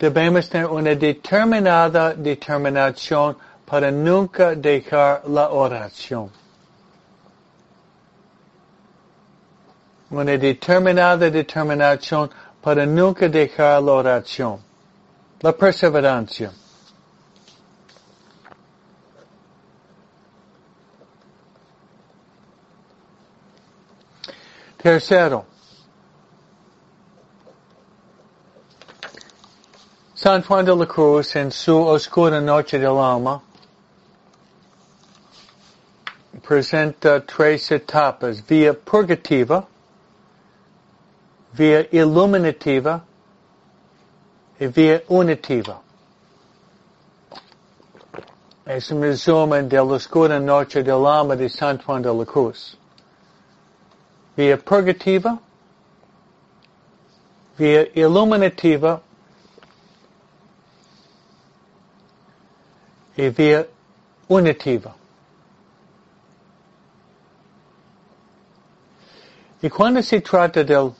Debemos 0.00 0.48
tener 0.48 0.66
una 0.66 0.96
determinada 0.96 2.12
determinación 2.12 3.36
para 3.64 3.92
nunca 3.92 4.56
dejar 4.56 5.28
la 5.28 5.50
oración. 5.50 6.28
Una 10.10 10.36
determinada 10.36 11.30
determinación 11.30 12.28
para 12.60 12.84
nunca 12.84 13.28
dejar 13.28 13.80
la 13.80 13.92
oración. 13.92 14.58
La 15.40 15.52
perseverancia. 15.52 16.50
Tercero, 24.84 25.46
San 30.14 30.42
Juan 30.42 30.66
de 30.66 30.76
la 30.76 30.84
Cruz 30.84 31.34
en 31.36 31.50
su 31.50 31.74
oscura 31.74 32.38
noche 32.38 32.78
del 32.78 32.98
alma 32.98 33.40
presenta 36.42 37.24
tres 37.24 37.72
etapas, 37.72 38.46
vía 38.46 38.74
purgativa, 38.74 39.66
vía 41.54 41.88
iluminativa 41.90 43.02
y 44.60 44.66
vía 44.66 45.02
unitiva. 45.08 45.80
Es 48.66 48.90
un 48.90 49.00
resumen 49.00 49.66
de 49.66 49.76
la 49.76 49.82
oscura 49.82 50.38
noche 50.38 50.82
del 50.82 51.06
alma 51.06 51.36
de 51.36 51.48
San 51.48 51.78
Juan 51.78 52.02
de 52.02 52.12
la 52.12 52.26
Cruz. 52.26 52.76
Vía 54.36 54.56
purgativa, 54.56 55.38
vía 57.56 57.88
iluminativa 57.94 59.00
y 63.16 63.28
vía 63.28 63.66
unitiva. 64.28 64.96
Y 69.62 69.70
cuando 69.70 70.02
se 70.02 70.20
trata 70.20 70.64
del 70.64 70.92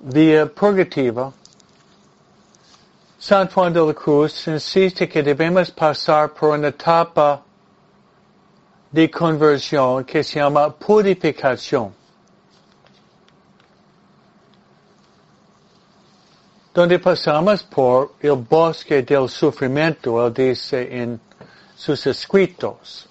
vía 0.00 0.46
purgativa, 0.46 1.32
San 3.18 3.48
Juan 3.48 3.72
de 3.72 3.80
la 3.80 3.94
Cruz 3.94 4.48
insiste 4.48 5.08
que 5.08 5.22
debemos 5.22 5.70
pasar 5.70 6.34
por 6.34 6.58
una 6.58 6.68
etapa 6.68 7.42
de 8.90 9.10
conversión 9.10 10.04
que 10.04 10.22
se 10.22 10.40
llama 10.40 10.70
purificación. 10.70 11.94
Donde 16.74 16.98
pasamos 16.98 17.62
por 17.62 18.14
el 18.20 18.32
bosque 18.32 19.02
del 19.02 19.28
sufrimiento, 19.28 20.26
él 20.26 20.34
dice 20.34 21.00
en 21.00 21.20
sus 21.76 22.04
escritos. 22.06 23.08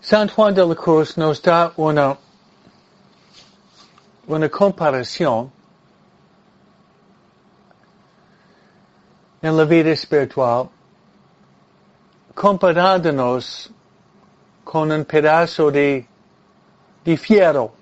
San 0.00 0.28
Juan 0.28 0.54
de 0.54 0.66
la 0.66 0.74
Cruz 0.74 1.16
nos 1.18 1.42
da 1.42 1.72
una, 1.76 2.16
una 4.26 4.48
comparación 4.48 5.50
en 9.42 9.56
la 9.56 9.64
vida 9.64 9.90
espiritual, 9.90 10.70
comparándonos 12.34 13.70
con 14.64 14.90
un 14.90 15.04
pedazo 15.04 15.70
de, 15.70 16.06
de 17.04 17.16
fierro 17.16 17.72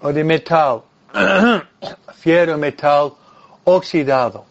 o 0.00 0.12
de 0.12 0.24
metal, 0.24 0.82
fierro 2.14 2.58
metal 2.58 3.14
oxidado. 3.64 4.44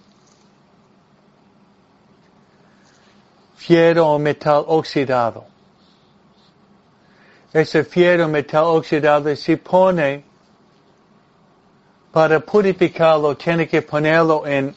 Fierro 3.56 4.08
o 4.08 4.20
metal 4.20 4.66
oxidado 4.68 5.54
ese 7.54 7.84
fierro 7.84 8.28
metal 8.28 8.66
oxidado 8.66 9.36
se 9.36 9.58
pone 9.58 10.24
para 12.12 12.40
purificarlo, 12.40 13.36
tiene 13.36 13.68
que 13.68 13.82
ponerlo 13.82 14.46
en 14.46 14.76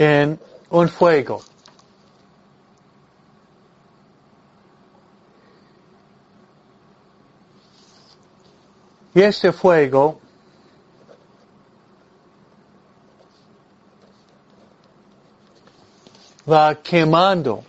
en 0.00 0.40
un 0.70 0.88
fuego. 0.88 1.42
Y 9.14 9.20
ese 9.20 9.52
fuego 9.52 10.18
va 16.50 16.74
quemando 16.76 17.62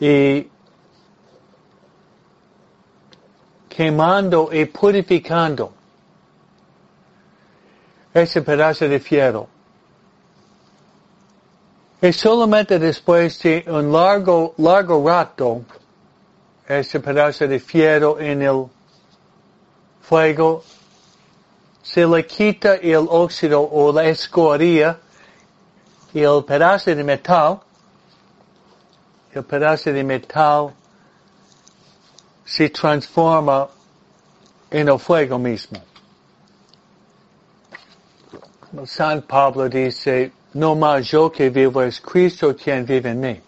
y 0.00 0.48
quemando 3.68 4.50
y 4.52 4.64
purificando 4.64 5.79
ese 8.12 8.42
pedazo 8.42 8.88
de 8.88 9.00
fierro. 9.00 9.48
Y 12.02 12.12
solamente 12.12 12.78
después 12.78 13.38
de 13.42 13.64
un 13.68 13.92
largo, 13.92 14.54
largo 14.56 15.06
rato, 15.06 15.62
ese 16.66 16.98
pedazo 17.00 17.46
de 17.46 17.60
fierro 17.60 18.18
en 18.18 18.42
el 18.42 18.66
fuego, 20.00 20.64
se 21.82 22.06
le 22.06 22.26
quita 22.26 22.76
el 22.76 23.06
óxido 23.08 23.62
o 23.62 23.92
la 23.92 24.04
escoria 24.04 24.98
y 26.12 26.20
el 26.20 26.44
pedazo 26.44 26.94
de 26.94 27.04
metal, 27.04 27.60
el 29.32 29.44
pedazo 29.44 29.92
de 29.92 30.02
metal 30.02 30.72
se 32.44 32.68
transforma 32.70 33.68
en 34.70 34.88
el 34.88 34.98
fuego 34.98 35.38
mismo. 35.38 35.89
San 38.84 39.22
Pablo 39.22 39.68
dice, 39.68 40.32
no 40.54 40.76
más 40.76 41.10
yo 41.10 41.30
que 41.30 41.50
vivo 41.50 41.82
es 41.82 42.00
Cristo 42.00 42.54
quien 42.54 42.84
vive 42.86 43.10
en 43.10 43.20
mí. 43.20 43.40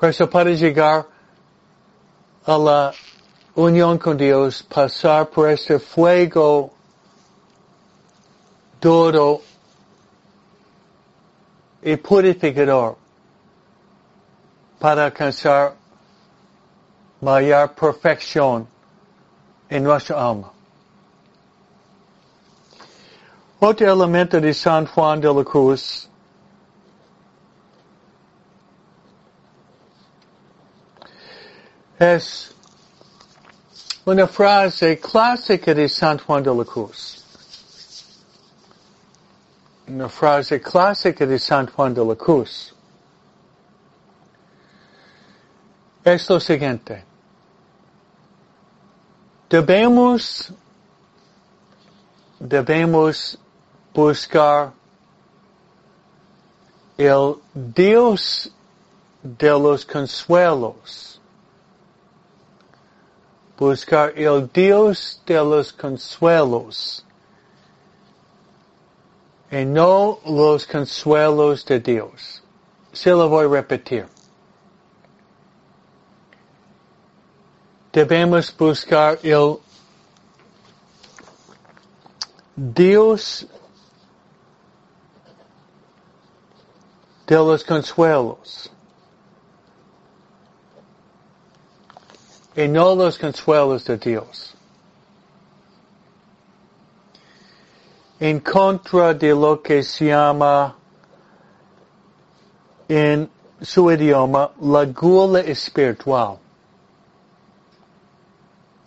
Eso 0.00 0.30
para 0.30 0.50
llegar 0.50 1.06
a 2.44 2.58
la 2.58 2.92
unión 3.56 3.98
con 3.98 4.16
Dios, 4.16 4.62
pasar 4.62 5.28
por 5.28 5.50
este 5.50 5.80
fuego 5.80 6.72
duro 8.80 9.42
y 11.82 11.96
purificador 11.96 12.96
para 14.78 15.06
alcanzar 15.06 15.74
mayor 17.20 17.72
perfección 17.74 18.68
en 19.68 19.84
nuestra 19.84 20.28
alma. 20.28 20.52
Otro 23.58 23.90
elemento 23.90 24.40
de 24.40 24.52
San 24.52 24.86
Juan 24.86 25.20
de 25.20 25.32
la 25.32 25.42
Cruz 25.42 26.08
es 31.98 32.54
una 34.04 34.26
frase 34.26 35.00
clásica 35.00 35.74
de 35.74 35.88
San 35.88 36.18
Juan 36.18 36.42
de 36.42 36.54
la 36.54 36.64
Cruz. 36.64 37.24
Una 39.88 40.08
frase 40.08 40.60
clásica 40.60 41.24
de 41.24 41.38
San 41.38 41.66
Juan 41.68 41.94
de 41.94 42.04
la 42.04 42.14
Cruz. 42.14 42.74
Es 46.04 46.28
lo 46.28 46.38
siguiente. 46.38 47.15
Debemos, 49.48 50.52
debemos 52.40 53.38
buscar 53.94 54.72
el 56.98 57.36
Dios 57.54 58.50
de 59.22 59.50
los 59.50 59.84
consuelos. 59.84 61.20
Buscar 63.56 64.12
el 64.18 64.50
Dios 64.52 65.22
de 65.24 65.36
los 65.36 65.72
consuelos. 65.72 67.04
Y 69.50 69.64
no 69.64 70.18
los 70.26 70.66
consuelos 70.66 71.64
de 71.64 71.78
Dios. 71.78 72.42
Se 72.92 73.10
lo 73.10 73.28
voy 73.28 73.46
a 73.46 73.48
repetir. 73.48 74.15
Debemos 77.96 78.54
buscar 78.54 79.18
el 79.22 79.56
Dios 82.54 83.46
de 87.26 87.36
los 87.36 87.64
consuelos. 87.64 88.70
Y 92.54 92.68
no 92.68 92.94
los 92.94 93.18
consuelos 93.18 93.86
de 93.86 93.96
Dios. 93.96 94.54
En 98.20 98.40
contra 98.40 99.14
de 99.14 99.30
lo 99.30 99.62
que 99.62 99.82
se 99.82 100.08
llama 100.08 100.76
en 102.90 103.30
su 103.62 103.90
idioma 103.90 104.50
la 104.60 104.84
gula 104.84 105.40
espiritual. 105.40 106.40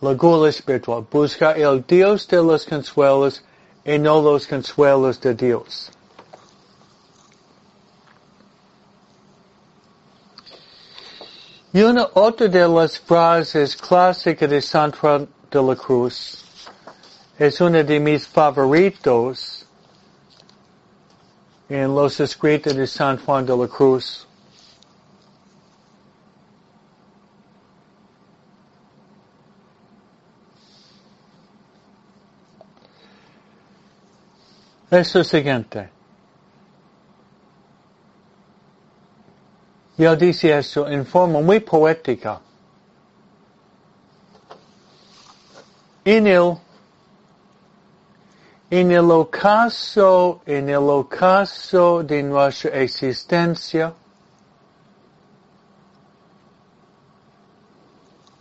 La 0.01 0.13
gula 0.13 0.49
espiritual. 0.49 1.05
Busca 1.11 1.51
el 1.51 1.83
Dios 1.85 2.27
de 2.27 2.37
los 2.37 2.65
consuelos 2.65 3.43
y 3.83 3.97
no 3.97 4.21
los 4.21 4.47
consuelos 4.47 5.19
de 5.19 5.33
Dios. 5.33 5.91
Y 11.71 11.83
una 11.83 12.07
otra 12.13 12.47
de 12.47 12.67
las 12.67 12.97
frases 12.97 13.75
clásicas 13.75 14.49
de 14.49 14.61
San 14.61 14.91
Juan 14.91 15.27
de 15.51 15.61
la 15.61 15.75
Cruz 15.75 16.43
es 17.37 17.61
una 17.61 17.83
de 17.83 17.99
mis 17.99 18.27
favoritos 18.27 19.65
en 21.69 21.93
los 21.93 22.19
escritos 22.19 22.75
de 22.75 22.87
San 22.87 23.17
Juan 23.17 23.45
de 23.45 23.55
la 23.55 23.67
Cruz. 23.67 24.25
Lo 34.91 35.03
siguiente. 35.03 35.89
Y 39.97 40.05
él 40.05 40.17
dice 40.17 40.57
eso 40.57 40.87
en 40.87 41.05
forma 41.05 41.41
muy 41.41 41.59
poética. 41.59 42.39
En 46.05 46.25
el, 46.25 46.57
en 48.71 48.91
el 48.91 49.11
ocaso, 49.11 50.41
en 50.45 50.69
el 50.69 50.89
ocaso 50.89 52.01
de 52.01 52.23
nuestra 52.23 52.79
existencia, 52.79 53.93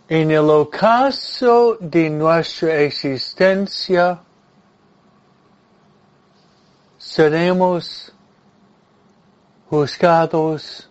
en 0.07 0.31
el 0.31 0.49
ocaso 0.49 1.77
de 1.79 2.09
nuestra 2.09 2.79
existencia, 2.79 4.23
seremos 6.99 8.11
juzgados 9.69 10.87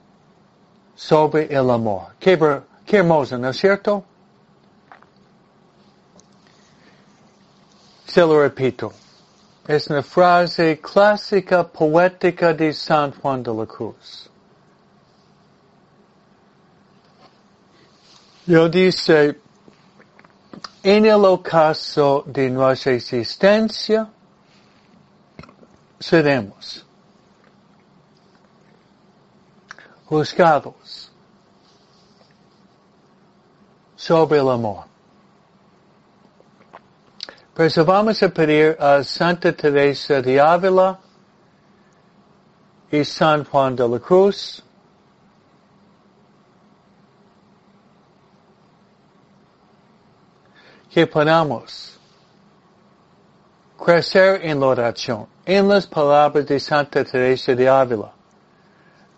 sobre 0.96 1.54
el 1.54 1.70
amor. 1.70 2.14
Qué, 2.18 2.36
qué 2.84 2.96
hermoso, 2.96 3.38
¿no 3.38 3.50
es 3.50 3.56
cierto? 3.58 4.04
Se 8.06 8.22
lo 8.22 8.40
repito. 8.40 8.92
Es 9.66 9.86
una 9.88 10.02
frase 10.02 10.80
clásica, 10.80 11.68
poética 11.68 12.54
de 12.54 12.72
San 12.72 13.12
Juan 13.12 13.42
de 13.42 13.52
la 13.52 13.66
Cruz. 13.66 14.30
Yo 18.46 18.66
dice, 18.70 19.38
en 20.82 21.04
el 21.04 21.22
ocaso 21.26 22.24
de 22.26 22.48
nuestra 22.48 22.92
existencia, 22.92 24.08
seremos 25.98 26.84
juzgados 30.06 31.10
sobre 33.96 34.38
el 34.38 34.48
amor. 34.48 34.84
Por 37.54 37.84
vamos 37.84 38.22
a 38.22 38.28
pedir 38.28 38.76
a 38.78 39.02
Santa 39.02 39.52
Teresa 39.52 40.22
de 40.22 40.40
Ávila 40.40 40.98
y 42.90 43.04
San 43.04 43.44
Juan 43.44 43.74
de 43.74 43.88
la 43.88 43.98
Cruz 43.98 44.62
que 50.90 51.06
podamos 51.06 51.97
crecer 53.82 54.40
en 54.42 54.60
la 54.60 54.66
oración, 54.66 55.26
en 55.46 55.68
las 55.68 55.86
palabras 55.86 56.46
de 56.46 56.60
Santa 56.60 57.04
Teresa 57.04 57.54
de 57.54 57.68
Ávila 57.68 58.12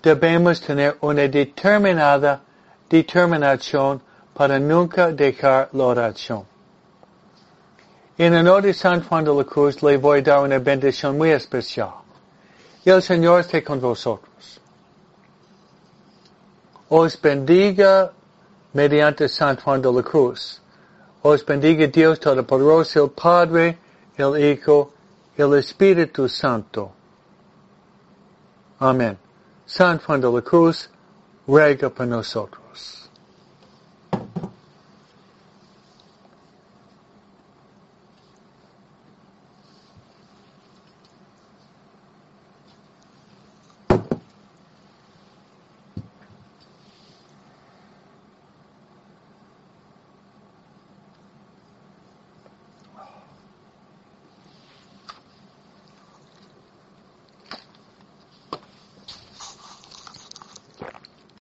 debemos 0.02 0.61
tener 0.61 0.96
una 1.00 1.28
determinada 1.28 2.40
determinación 2.88 4.00
para 4.34 4.58
nunca 4.58 5.12
dejar 5.12 5.68
la 5.72 5.84
oración. 5.84 6.44
En 8.16 8.34
honor 8.34 8.62
de 8.62 8.74
San 8.74 9.02
Juan 9.02 9.24
de 9.24 9.34
la 9.34 9.44
Cruz 9.44 9.82
le 9.82 9.96
voy 9.96 10.20
a 10.20 10.22
dar 10.22 10.42
una 10.42 10.58
bendición 10.58 11.16
muy 11.16 11.30
especial. 11.30 11.92
El 12.84 13.02
Señor 13.02 13.40
esté 13.40 13.62
con 13.62 13.80
vosotros. 13.80 14.61
Os 16.88 17.20
bendiga 17.20 18.12
mediante 18.72 19.28
San 19.28 19.56
Juan 19.56 19.80
de 19.80 19.92
la 19.92 20.02
Cruz. 20.02 20.61
Os 21.22 21.44
bendiga 21.44 21.86
Dios 21.86 22.18
Todopoderoso, 22.18 23.08
Padre, 23.12 23.78
el 24.20 24.38
Hijo, 24.42 24.92
el 25.36 25.54
Espíritu 25.54 26.28
Santo. 26.28 26.92
Amén. 28.78 29.18
San 29.66 29.98
Juan 29.98 30.20
de 30.20 30.30
la 30.30 30.42
Cruz 30.42 30.90
ruega 31.46 31.90
por 31.90 32.06
nosotros. 32.06 32.59